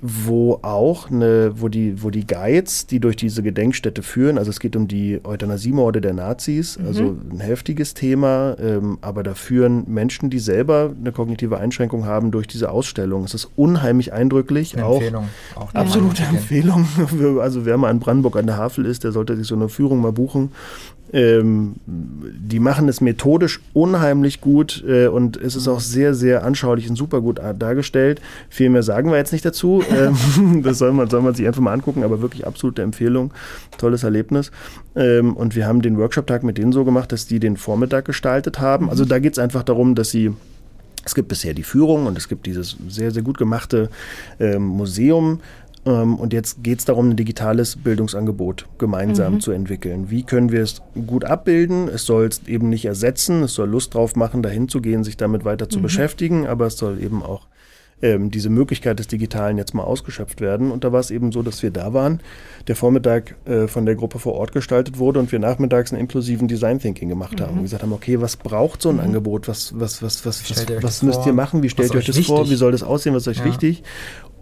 [0.05, 4.59] wo auch eine, wo die, wo die Guides, die durch diese Gedenkstätte führen, also es
[4.59, 6.87] geht um die Euthanasiemorde der Nazis, mhm.
[6.87, 12.33] also ein heftiges Thema, ähm, aber da führen Menschen, die selber eine kognitive Einschränkung haben,
[12.33, 13.23] durch diese Ausstellung.
[13.23, 14.77] Es ist unheimlich eindrücklich.
[14.77, 15.29] Eine auch, Empfehlung.
[15.55, 16.87] Auch absolute Empfehlung.
[17.43, 20.01] Also wer mal in Brandenburg an der Havel ist, der sollte sich so eine Führung
[20.01, 20.51] mal buchen.
[21.13, 26.89] Ähm, die machen es methodisch unheimlich gut äh, und es ist auch sehr, sehr anschaulich
[26.89, 28.21] und super gut dargestellt.
[28.49, 29.83] Viel mehr sagen wir jetzt nicht dazu.
[29.93, 33.33] Ähm, das soll man, soll man sich einfach mal angucken, aber wirklich absolute Empfehlung.
[33.77, 34.51] Tolles Erlebnis.
[34.97, 38.59] Ähm, und wir haben den Workshop-Tag mit denen so gemacht, dass die den Vormittag gestaltet
[38.59, 38.89] haben.
[38.89, 40.33] Also da geht es einfach darum, dass sie
[41.05, 43.91] es gibt bisher die Führung und es gibt dieses sehr, sehr gut gemachte
[44.39, 45.41] äh, Museum
[45.91, 49.41] und jetzt geht es darum, ein digitales Bildungsangebot gemeinsam mhm.
[49.41, 50.11] zu entwickeln.
[50.11, 51.89] Wie können wir es gut abbilden?
[51.89, 55.17] Es soll es eben nicht ersetzen, es soll Lust drauf machen, dahin zu gehen, sich
[55.17, 55.83] damit weiter zu mhm.
[55.83, 57.49] beschäftigen, aber es soll eben auch
[58.03, 60.71] ähm, diese Möglichkeit des Digitalen jetzt mal ausgeschöpft werden.
[60.71, 62.21] Und da war es eben so, dass wir da waren,
[62.67, 66.49] der Vormittag äh, von der Gruppe vor Ort gestaltet wurde und wir nachmittags einen inklusiven
[66.49, 67.45] Design Thinking gemacht mhm.
[67.45, 69.03] haben und gesagt haben, okay, was braucht so ein mhm.
[69.03, 69.49] Angebot?
[69.49, 71.63] Was, was, was, was, was, was müsst ihr machen?
[71.63, 72.35] Wie stellt ihr euch das wichtig?
[72.35, 72.51] vor?
[72.51, 73.15] Wie soll das aussehen?
[73.15, 73.45] Was ist euch ja.
[73.45, 73.83] wichtig?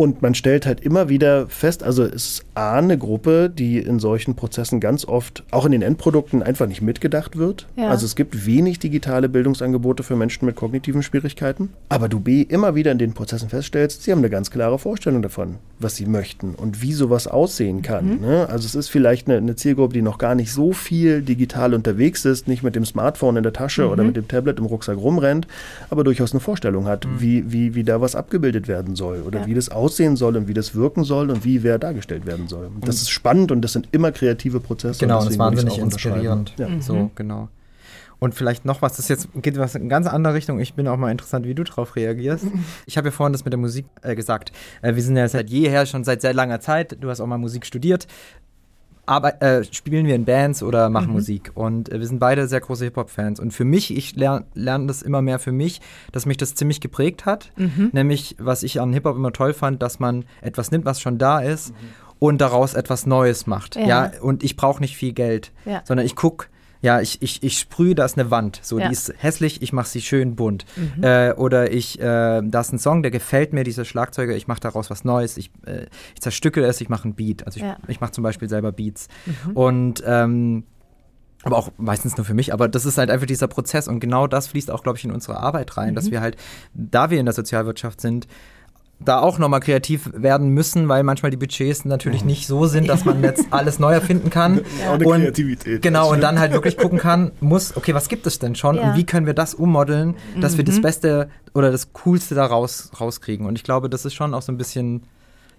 [0.00, 3.98] Und man stellt halt immer wieder fest, also es ist A, eine Gruppe, die in
[3.98, 7.66] solchen Prozessen ganz oft, auch in den Endprodukten, einfach nicht mitgedacht wird.
[7.76, 7.88] Ja.
[7.88, 11.68] Also es gibt wenig digitale Bildungsangebote für Menschen mit kognitiven Schwierigkeiten.
[11.90, 15.22] Aber du B, immer wieder in den Prozessen feststellst, sie haben eine ganz klare Vorstellung
[15.22, 18.16] davon, was sie möchten und wie sowas aussehen kann.
[18.16, 18.20] Mhm.
[18.20, 18.48] Ne?
[18.48, 22.24] Also es ist vielleicht eine, eine, Zielgruppe, die noch gar nicht so viel digital unterwegs
[22.24, 23.90] ist, nicht mit dem Smartphone in der Tasche mhm.
[23.90, 25.46] oder mit dem Tablet im Rucksack rumrennt,
[25.90, 27.20] aber durchaus eine Vorstellung hat, mhm.
[27.20, 29.46] wie, wie, wie da was abgebildet werden soll oder ja.
[29.46, 32.66] wie das aussehen soll und wie das wirken soll und wie wer dargestellt werden soll.
[32.66, 35.01] Und das ist spannend und das sind immer kreative Prozesse.
[35.01, 36.55] Genau, und das ist wahnsinnig inspirierend.
[36.57, 36.68] Ja.
[36.68, 36.80] Mhm.
[36.80, 37.48] So, genau.
[38.21, 40.61] Und vielleicht noch was, das jetzt geht was in ganz andere Richtung.
[40.61, 42.47] Ich bin auch mal interessant, wie du darauf reagierst.
[42.87, 44.53] Ich habe ja vorhin das mit der Musik äh, gesagt.
[44.83, 46.97] Äh, wir sind ja seit jeher schon seit sehr langer Zeit.
[47.01, 48.07] Du hast auch mal Musik studiert
[49.11, 51.14] aber, äh, spielen wir in Bands oder machen mhm.
[51.14, 51.51] Musik.
[51.55, 53.41] Und äh, wir sind beide sehr große Hip-Hop-Fans.
[53.41, 55.81] Und für mich, ich lerne lern das immer mehr für mich,
[56.12, 57.51] dass mich das ziemlich geprägt hat.
[57.57, 57.91] Mhm.
[57.93, 61.41] Nämlich, was ich an Hip-Hop immer toll fand, dass man etwas nimmt, was schon da
[61.41, 61.71] ist.
[61.71, 61.77] Mhm.
[62.21, 63.75] Und daraus etwas Neues macht.
[63.75, 63.87] Ja.
[63.87, 64.12] ja?
[64.21, 65.81] Und ich brauche nicht viel Geld, ja.
[65.85, 66.47] sondern ich gucke,
[66.83, 68.61] ja, ich, ich, ich sprühe, da ist eine Wand.
[68.62, 68.87] So, ja.
[68.87, 70.64] die ist hässlich, ich mache sie schön bunt.
[70.76, 71.05] Mhm.
[71.05, 74.61] Äh, oder ich, äh, da ist ein Song, der gefällt mir, dieser Schlagzeuger, ich mache
[74.61, 77.47] daraus was Neues, ich, äh, ich zerstücke es, ich mache einen Beat.
[77.47, 77.76] Also ich, ja.
[77.89, 79.09] ich mache zum Beispiel selber Beats.
[79.26, 79.53] Mhm.
[79.53, 80.64] Und ähm,
[81.43, 84.26] aber auch meistens nur für mich, aber das ist halt einfach dieser Prozess und genau
[84.26, 85.95] das fließt auch, glaube ich, in unsere Arbeit rein, mhm.
[85.95, 86.37] dass wir halt,
[86.74, 88.26] da wir in der Sozialwirtschaft sind,
[89.03, 93.05] da auch nochmal kreativ werden müssen, weil manchmal die Budgets natürlich nicht so sind, dass
[93.05, 94.61] man jetzt alles neu erfinden kann.
[94.80, 94.92] Ja.
[94.92, 95.82] Und, Kreativität.
[95.82, 98.82] Genau, und dann halt wirklich gucken kann, muss, okay, was gibt es denn schon ja.
[98.82, 100.59] und wie können wir das ummodeln, dass mhm.
[100.59, 100.82] wir das mhm.
[100.82, 103.46] Beste oder das Coolste da raus, rauskriegen.
[103.46, 105.05] Und ich glaube, das ist schon auch so ein bisschen,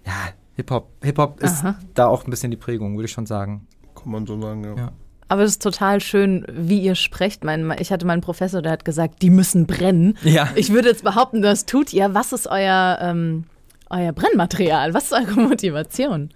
[0.06, 0.12] ja,
[0.54, 0.90] Hip-Hop.
[1.02, 1.76] Hip-Hop ist Aha.
[1.94, 3.66] da auch ein bisschen die Prägung, würde ich schon sagen.
[3.94, 4.74] Kann man so sagen, ja.
[4.76, 4.92] ja.
[5.32, 7.42] Aber es ist total schön, wie ihr sprecht.
[7.42, 10.18] Mein, ich hatte meinen Professor, der hat gesagt, die müssen brennen.
[10.24, 10.50] Ja.
[10.56, 12.12] Ich würde jetzt behaupten, das tut ihr.
[12.12, 13.44] Was ist euer, ähm,
[13.88, 14.92] euer Brennmaterial?
[14.92, 16.28] Was ist eure Motivation?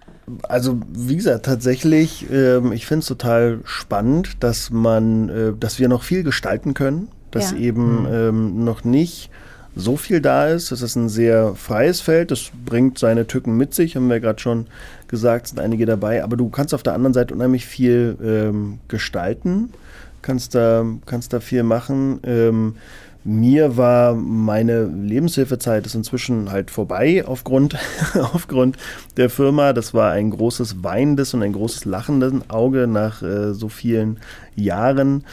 [0.49, 5.89] Also wie gesagt, tatsächlich, ähm, ich finde es total spannend, dass man, äh, dass wir
[5.89, 7.57] noch viel gestalten können, dass ja.
[7.57, 8.07] eben mhm.
[8.11, 9.29] ähm, noch nicht
[9.77, 10.71] so viel da ist.
[10.71, 14.39] Es ist ein sehr freies Feld, das bringt seine Tücken mit sich, haben wir gerade
[14.39, 14.65] schon
[15.07, 19.69] gesagt, sind einige dabei, aber du kannst auf der anderen Seite unheimlich viel ähm, gestalten,
[20.21, 22.19] kannst da, kannst da viel machen.
[22.23, 22.75] Ähm,
[23.23, 27.75] mir war meine Lebenshilfezeit ist inzwischen halt vorbei aufgrund,
[28.33, 28.77] aufgrund
[29.17, 29.73] der Firma.
[29.73, 34.19] Das war ein großes weinendes und ein großes lachendes Auge nach äh, so vielen
[34.55, 35.25] Jahren.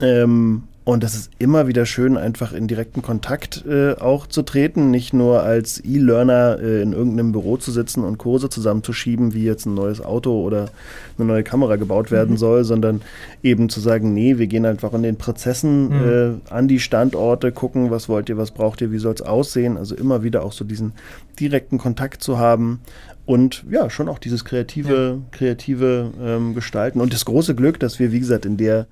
[0.00, 4.90] Ähm, Und das ist immer wieder schön, einfach in direkten Kontakt äh, auch zu treten,
[4.90, 9.64] nicht nur als E-Learner äh, in irgendeinem Büro zu sitzen und Kurse zusammenzuschieben, wie jetzt
[9.64, 10.70] ein neues Auto oder
[11.18, 12.38] eine neue Kamera gebaut werden mhm.
[12.38, 13.02] soll, sondern
[13.44, 16.40] eben zu sagen, nee, wir gehen einfach in den Prozessen mhm.
[16.50, 19.76] äh, an die Standorte, gucken, was wollt ihr, was braucht ihr, wie soll es aussehen.
[19.76, 20.94] Also immer wieder auch so diesen
[21.38, 22.80] direkten Kontakt zu haben
[23.24, 25.36] und ja, schon auch dieses kreative, ja.
[25.38, 27.00] kreative ähm, Gestalten.
[27.00, 28.88] Und das große Glück, dass wir, wie gesagt, in der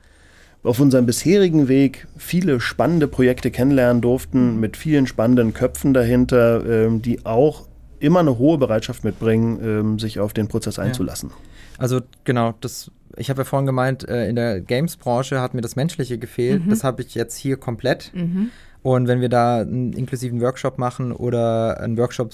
[0.63, 7.03] auf unserem bisherigen Weg viele spannende Projekte kennenlernen durften, mit vielen spannenden Köpfen dahinter, ähm,
[7.03, 7.67] die auch
[7.99, 11.31] immer eine hohe Bereitschaft mitbringen, ähm, sich auf den Prozess einzulassen.
[11.79, 15.77] Also genau, das ich habe ja vorhin gemeint, äh, in der Games-Branche hat mir das
[15.77, 16.65] Menschliche gefehlt.
[16.65, 16.71] Mhm.
[16.71, 18.13] Das habe ich jetzt hier komplett.
[18.15, 18.51] Mhm.
[18.83, 22.33] Und wenn wir da einen inklusiven Workshop machen oder einen Workshop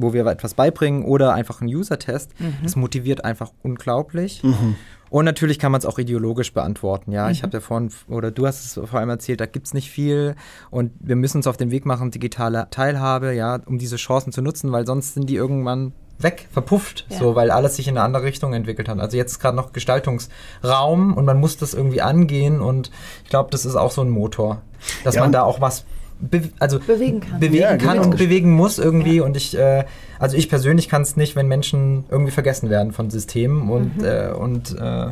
[0.00, 2.54] wo wir etwas beibringen oder einfach einen User-Test, mhm.
[2.62, 4.42] das motiviert einfach unglaublich.
[4.42, 4.76] Mhm.
[5.10, 7.10] Und natürlich kann man es auch ideologisch beantworten.
[7.10, 7.32] Ja, mhm.
[7.32, 9.90] ich habe ja vorhin, oder du hast es vor allem erzählt, da gibt es nicht
[9.90, 10.36] viel
[10.70, 14.40] und wir müssen uns auf den Weg machen, digitale Teilhabe, ja, um diese Chancen zu
[14.40, 15.92] nutzen, weil sonst sind die irgendwann
[16.22, 17.18] weg, verpufft, ja.
[17.18, 19.00] so, weil alles sich in eine andere Richtung entwickelt hat.
[19.00, 22.90] Also jetzt ist gerade noch Gestaltungsraum und man muss das irgendwie angehen und
[23.24, 24.62] ich glaube, das ist auch so ein Motor,
[25.02, 25.84] dass ja, man da auch was
[26.20, 29.16] be also bewegen kann, bewegen ja, kann und bewegen muss irgendwie.
[29.16, 29.24] Ja.
[29.24, 29.84] Und ich, äh,
[30.18, 34.04] also ich persönlich kann es nicht, wenn Menschen irgendwie vergessen werden von Systemen und, mhm.
[34.04, 35.08] äh, und äh,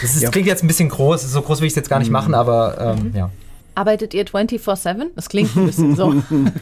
[0.00, 0.30] das, ist, ja.
[0.30, 2.14] klingt jetzt ein bisschen groß, so groß will ich es jetzt gar nicht mhm.
[2.14, 3.16] machen, aber ähm, mhm.
[3.16, 3.30] ja.
[3.76, 5.08] Arbeitet ihr 24-7?
[5.14, 6.14] Das klingt ein bisschen so.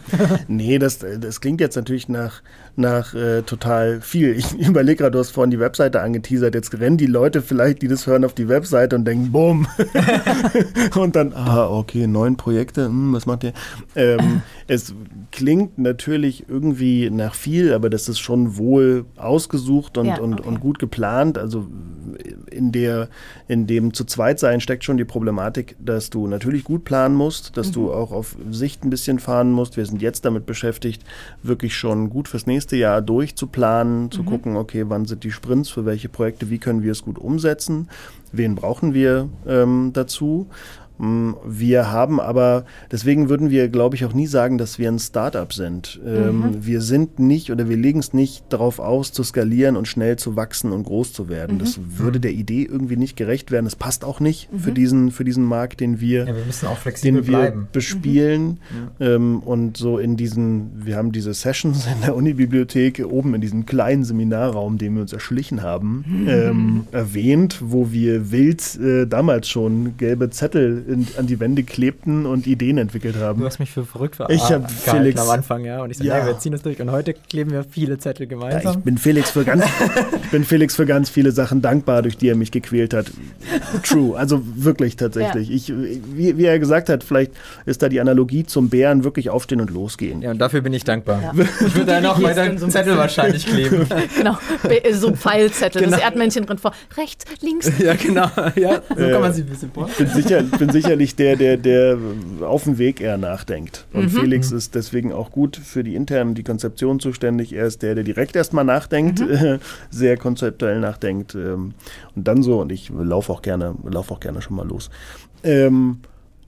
[0.49, 2.43] nee, das, das klingt jetzt natürlich nach,
[2.75, 4.37] nach äh, total viel.
[4.37, 6.57] Ich überlege gerade, du hast vorhin die Webseite angeteasert.
[6.57, 9.69] Jetzt rennen die Leute vielleicht, die das hören, auf die Webseite und denken, bumm.
[10.97, 13.53] und dann, ah, okay, neun Projekte, hm, was macht ihr?
[13.95, 14.93] Ähm, es
[15.35, 20.49] klingt natürlich irgendwie nach viel, aber das ist schon wohl ausgesucht und, ja, und, okay.
[20.49, 21.39] und gut geplant.
[21.39, 21.67] Also
[22.53, 23.09] in, der,
[23.49, 27.57] in dem zu zweit sein steckt schon die Problematik, dass du natürlich gut planen musst,
[27.57, 27.73] dass mhm.
[27.73, 29.77] du auch auf Sicht ein bisschen fahren musst.
[29.77, 31.03] Wir sind jetzt damit beschäftigt,
[31.43, 34.27] wirklich schon gut fürs nächste Jahr durchzuplanen, zu mhm.
[34.27, 37.89] gucken, okay, wann sind die Sprints, für welche Projekte, wie können wir es gut umsetzen,
[38.31, 40.47] wen brauchen wir ähm, dazu.
[40.99, 44.99] Mm, wir haben aber, deswegen würden wir, glaube ich, auch nie sagen, dass wir ein
[44.99, 46.01] Startup sind.
[46.07, 46.67] Ähm, mhm.
[46.67, 50.37] Wir sind nicht oder wir legen es nicht darauf aus, zu skalieren und schnell zu
[50.37, 51.57] wachsen und groß zu werden.
[51.57, 51.59] Mhm.
[51.59, 53.65] Das würde der Idee irgendwie nicht gerecht werden.
[53.65, 54.59] Das passt auch nicht mhm.
[54.61, 57.69] für, diesen, für diesen Markt, den wir, ja, wir müssen auch flexibel den wir bleiben.
[57.73, 58.47] bespielen.
[58.47, 58.57] Mhm.
[59.01, 63.67] Ähm, und so in diesen, wir haben diese Sessions in der Unibibliothek oben in diesem
[63.67, 66.29] kleinen Seminarraum, den wir uns erschlichen haben, mhm.
[66.29, 72.27] ähm, erwähnt, wo wir wild äh, damals schon gelbe Zettel in, an die Wände klebten
[72.27, 73.41] und Ideen entwickelt haben.
[73.41, 74.37] Du hast mich für verrückt verarscht.
[74.37, 76.27] Ich habe Felix am Anfang, ja, und ich sage, ja.
[76.27, 78.63] wir ziehen es durch und heute kleben wir viele Zettel gemeinsam.
[78.63, 79.65] Ja, ich bin Felix für ganz,
[80.25, 83.11] ich bin Felix für ganz viele Sachen dankbar, durch die er mich gequält hat.
[83.83, 85.49] True, also wirklich tatsächlich.
[85.49, 85.55] Ja.
[85.55, 85.73] Ich,
[86.15, 87.33] wie, wie, er gesagt hat, vielleicht
[87.67, 90.23] ist da die Analogie zum Bären wirklich aufstehen und losgehen.
[90.23, 91.23] Ja, und dafür bin ich dankbar.
[91.23, 91.33] Ja.
[91.65, 93.87] Ich würde da noch weiter so Zettel wahrscheinlich kleben.
[94.17, 94.37] genau,
[94.93, 95.97] so Pfeilzettel, genau.
[95.97, 96.73] das Erdmännchen drin vor.
[96.97, 97.71] Rechts, links.
[97.79, 98.29] Ja, genau.
[98.57, 100.09] Ja, so kann man sich ein bisschen vorstellen.
[100.09, 101.97] Ich bin sicher, bin sicherlich der, der, der
[102.43, 103.87] auf dem Weg eher nachdenkt.
[103.93, 104.21] Und mhm.
[104.21, 107.53] Felix ist deswegen auch gut für die internen, die Konzeption zuständig.
[107.53, 109.61] Er ist der, der direkt erstmal nachdenkt, mhm.
[109.91, 111.35] sehr konzeptuell nachdenkt.
[111.35, 111.75] Ähm,
[112.15, 114.91] und dann so, und ich laufe auch gerne, laufe auch gerne schon mal los.
[115.45, 116.01] Ähm,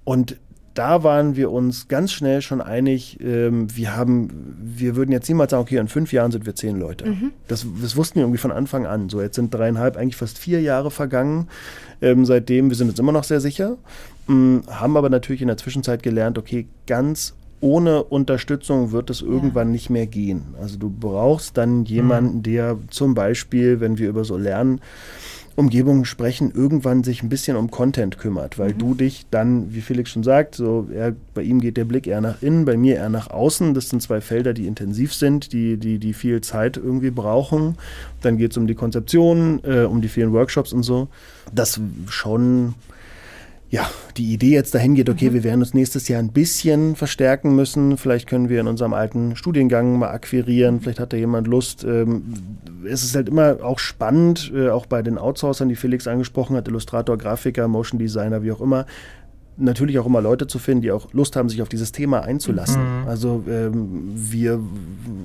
[0.04, 0.36] und
[0.74, 5.52] da waren wir uns ganz schnell schon einig, ähm, wir haben, wir würden jetzt niemals
[5.52, 7.06] sagen, okay, in fünf Jahren sind wir zehn Leute.
[7.06, 7.32] Mhm.
[7.48, 9.08] Das, das, wussten wir irgendwie von Anfang an.
[9.08, 11.48] So, jetzt sind dreieinhalb, eigentlich fast vier Jahre vergangen.
[12.02, 13.78] Ähm, seitdem, wir sind uns immer noch sehr sicher,
[14.28, 19.72] haben aber natürlich in der Zwischenzeit gelernt, okay, ganz ohne Unterstützung wird es irgendwann ja.
[19.72, 20.54] nicht mehr gehen.
[20.60, 22.42] Also du brauchst dann jemanden, mhm.
[22.42, 24.80] der zum Beispiel, wenn wir über so lernen,
[25.56, 28.78] Umgebungen sprechen, irgendwann sich ein bisschen um Content kümmert, weil mhm.
[28.78, 32.20] du dich dann, wie Felix schon sagt, so er, bei ihm geht der Blick eher
[32.20, 33.72] nach innen, bei mir eher nach außen.
[33.72, 37.78] Das sind zwei Felder, die intensiv sind, die, die, die viel Zeit irgendwie brauchen.
[38.20, 41.08] Dann geht es um die Konzeption, äh, um die vielen Workshops und so.
[41.54, 42.74] Das schon
[43.68, 45.34] ja, die Idee jetzt dahin geht, okay, mhm.
[45.34, 47.96] wir werden uns nächstes Jahr ein bisschen verstärken müssen.
[47.96, 50.80] Vielleicht können wir in unserem alten Studiengang mal akquirieren.
[50.80, 51.82] Vielleicht hat da jemand Lust.
[51.82, 52.34] Ähm,
[52.88, 56.68] es ist halt immer auch spannend, äh, auch bei den Outsourcern, die Felix angesprochen hat,
[56.68, 58.86] Illustrator, Grafiker, Motion Designer, wie auch immer,
[59.56, 62.82] natürlich auch immer Leute zu finden, die auch Lust haben, sich auf dieses Thema einzulassen.
[62.82, 63.08] Mhm.
[63.08, 64.60] Also ähm, wir,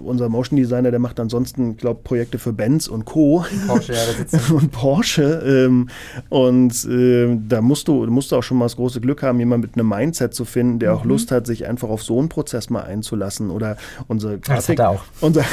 [0.04, 3.46] unser Motion Designer, der macht ansonsten, ich glaube, Projekte für Benz und Co.
[3.68, 5.44] Porsche, ja, und Porsche.
[5.46, 5.90] Ähm,
[6.30, 9.68] und äh, da musst du, musst du auch schon mal das große Glück haben, jemanden
[9.68, 10.98] mit einem Mindset zu finden, der mhm.
[10.98, 13.50] auch Lust hat, sich einfach auf so einen Prozess mal einzulassen.
[13.50, 13.78] Oder
[14.08, 15.04] unser Grafik, das hat er auch.
[15.20, 15.44] Unser,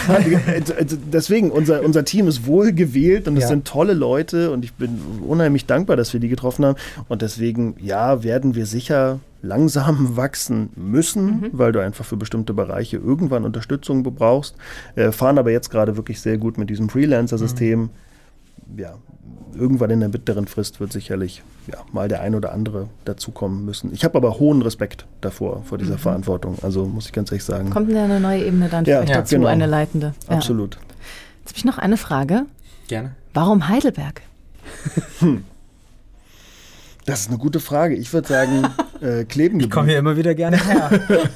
[1.12, 3.48] deswegen, unser, unser Team ist wohl gewählt und es ja.
[3.48, 6.76] sind tolle Leute und ich bin unheimlich dankbar, dass wir die getroffen haben.
[7.08, 11.50] Und deswegen, ja, werden wir sicher langsam wachsen müssen, Mhm.
[11.52, 14.56] weil du einfach für bestimmte Bereiche irgendwann Unterstützung brauchst.
[14.96, 17.90] Äh, fahren aber jetzt gerade wirklich sehr gut mit diesem Freelancer-System.
[18.76, 18.94] Ja,
[19.54, 23.92] irgendwann in der mittleren Frist wird sicherlich ja, mal der ein oder andere dazukommen müssen.
[23.92, 26.56] Ich habe aber hohen Respekt davor, vor dieser Verantwortung.
[26.62, 27.68] Also muss ich ganz ehrlich sagen.
[27.68, 27.72] Mhm.
[27.72, 29.48] Kommt denn eine neue Ebene dann für Ja, euch ja, dazu, genau.
[29.48, 30.14] eine leitende?
[30.28, 30.36] Ja.
[30.36, 30.78] Absolut.
[31.40, 32.44] Jetzt habe ich noch eine Frage.
[32.88, 33.12] Gerne.
[33.34, 34.22] Warum Heidelberg?
[37.08, 37.94] Das ist eine gute Frage.
[37.94, 38.66] Ich würde sagen,
[39.00, 40.90] äh, kleben Ich komme hier immer wieder gerne her.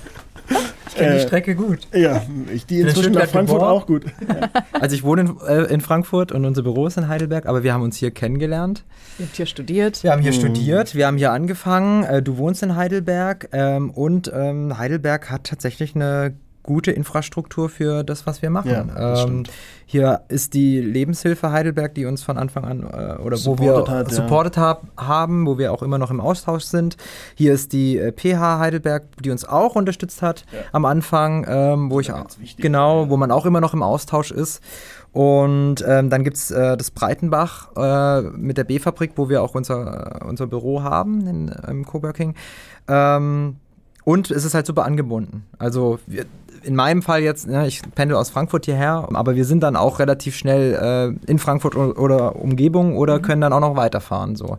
[0.94, 1.88] Ich kenne Äh, die Strecke gut.
[1.94, 3.70] Ja, ich die in inzwischen nach Frankfurt geboren.
[3.82, 4.04] auch gut.
[4.78, 7.72] Also ich wohne in, äh, in Frankfurt und unser Büro ist in Heidelberg, aber wir
[7.72, 8.84] haben uns hier kennengelernt.
[9.18, 10.02] Ihr habt hier studiert.
[10.04, 10.36] Wir haben hier Mhm.
[10.36, 12.04] studiert, wir haben hier angefangen.
[12.04, 18.04] Äh, du wohnst in Heidelberg ähm, und ähm, Heidelberg hat tatsächlich eine gute Infrastruktur für
[18.04, 18.90] das, was wir machen.
[18.94, 19.44] Ja, ähm,
[19.86, 23.94] hier ist die Lebenshilfe Heidelberg, die uns von Anfang an äh, oder wo Supported wir
[23.94, 24.16] hat, ja.
[24.16, 26.96] supported hab, haben, wo wir auch immer noch im Austausch sind.
[27.34, 32.00] Hier ist die äh, PH Heidelberg, die uns auch unterstützt hat am Anfang, ähm, wo
[32.00, 32.62] ich ja auch, wichtig.
[32.62, 34.62] genau, wo man auch immer noch im Austausch ist.
[35.12, 39.54] Und ähm, dann gibt es äh, das Breitenbach äh, mit der B-Fabrik, wo wir auch
[39.54, 42.34] unser, unser Büro haben in, im Coworking.
[42.88, 43.56] Ähm,
[44.04, 45.44] und es ist halt super angebunden.
[45.58, 46.24] Also wir,
[46.62, 49.98] in meinem Fall jetzt, ja, ich pendel aus Frankfurt hierher, aber wir sind dann auch
[49.98, 54.36] relativ schnell äh, in Frankfurt oder Umgebung oder können dann auch noch weiterfahren.
[54.36, 54.58] So.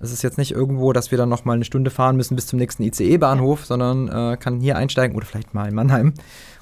[0.00, 2.46] Es ist jetzt nicht irgendwo, dass wir dann noch mal eine Stunde fahren müssen bis
[2.46, 6.14] zum nächsten ICE-Bahnhof, sondern äh, kann hier einsteigen oder vielleicht mal in Mannheim.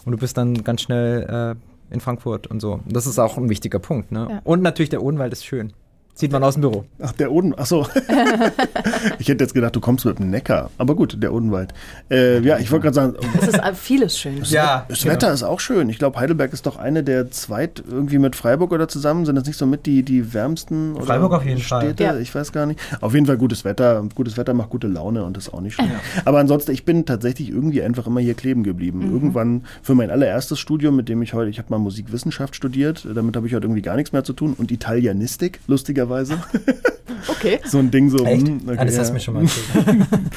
[0.05, 2.81] Und du bist dann ganz schnell äh, in Frankfurt und so.
[2.87, 4.13] Das ist auch ein wichtiger Punkt.
[4.13, 4.29] Ne?
[4.31, 4.41] Ja.
[4.45, 5.73] Und natürlich der Odenwald ist schön.
[6.17, 6.85] Sieht man aus dem Büro.
[7.03, 7.55] Ach, der Oden.
[7.57, 7.89] Ach so.
[9.19, 10.71] ich hätte jetzt gedacht, du kommst mit dem Neckar.
[10.79, 11.75] Aber gut, der Odenwald.
[12.09, 14.41] Äh, ja, ich wollte gerade sagen, Es ist vieles schön.
[14.45, 15.89] Ja, das Wetter ist auch schön.
[15.89, 19.27] Ich glaube, Heidelberg ist doch eine der zweit irgendwie mit Freiburg oder zusammen.
[19.27, 21.83] Sind das nicht so mit die, die wärmsten oder Freiburg auf jeden Fall.
[21.83, 22.05] Städte?
[22.05, 22.17] Ja.
[22.17, 22.79] Ich weiß gar nicht.
[23.01, 24.05] Auf jeden Fall gutes Wetter.
[24.15, 25.91] Gutes Wetter macht gute Laune und das ist auch nicht schlimm.
[26.25, 29.11] Aber ansonsten, ich bin tatsächlich irgendwie einfach immer hier kleben geblieben.
[29.13, 33.05] Irgendwann für mein allererstes Studium, mit dem ich heute, ich habe mal Musikwissenschaft studiert.
[33.13, 34.55] Damit habe ich heute irgendwie gar nichts mehr zu tun.
[34.57, 35.59] Und Italianistik,
[36.05, 36.39] lustigerweise.
[37.27, 37.59] Okay.
[37.65, 38.25] so ein Ding so.
[38.25, 38.47] Echt?
[38.47, 39.09] hm, okay, ah, das hast ja.
[39.09, 40.07] du mir schon mal erzählt.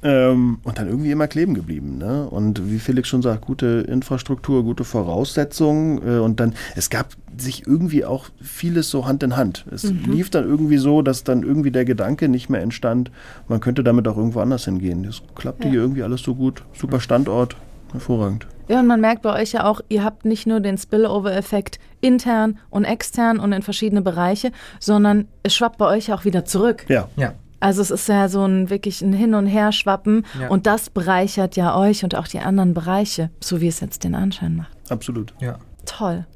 [0.00, 1.98] Ähm, und dann irgendwie immer kleben geblieben.
[1.98, 2.28] Ne?
[2.28, 6.00] Und wie Felix schon sagt, gute Infrastruktur, gute Voraussetzungen.
[6.06, 9.66] Äh, und dann, es gab sich irgendwie auch vieles so Hand in Hand.
[9.72, 13.10] Es lief dann irgendwie so, dass dann irgendwie der Gedanke nicht mehr entstand,
[13.48, 15.02] man könnte damit auch irgendwo anders hingehen.
[15.02, 15.70] Das klappte Ja.
[15.72, 16.62] hier irgendwie alles so gut.
[16.78, 17.56] Super Standort,
[17.90, 18.46] hervorragend.
[18.68, 22.58] Ja, und man merkt bei euch ja auch, ihr habt nicht nur den Spillover-Effekt intern
[22.70, 26.84] und extern und in verschiedene Bereiche, sondern es schwappt bei euch ja auch wieder zurück.
[26.88, 27.32] Ja, ja.
[27.60, 30.48] Also es ist ja so ein wirklich ein Hin- und Herschwappen Ja.
[30.48, 34.14] und das bereichert ja euch und auch die anderen Bereiche, so wie es jetzt den
[34.14, 34.70] Anschein macht.
[34.90, 35.34] absolut.
[35.40, 35.58] ja.
[35.86, 36.26] Toll.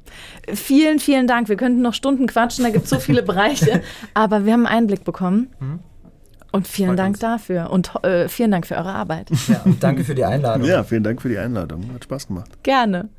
[0.51, 1.47] Vielen, vielen Dank.
[1.47, 3.83] Wir könnten noch Stunden quatschen, da gibt es so viele Bereiche,
[4.15, 5.49] aber wir haben einen Einblick bekommen.
[6.53, 7.19] Und vielen Freut Dank uns.
[7.19, 9.29] dafür und äh, vielen Dank für eure Arbeit.
[9.47, 9.61] ja.
[9.65, 10.67] Und danke für die Einladung.
[10.67, 11.89] Ja, vielen Dank für die Einladung.
[11.93, 12.63] Hat Spaß gemacht.
[12.63, 13.09] Gerne.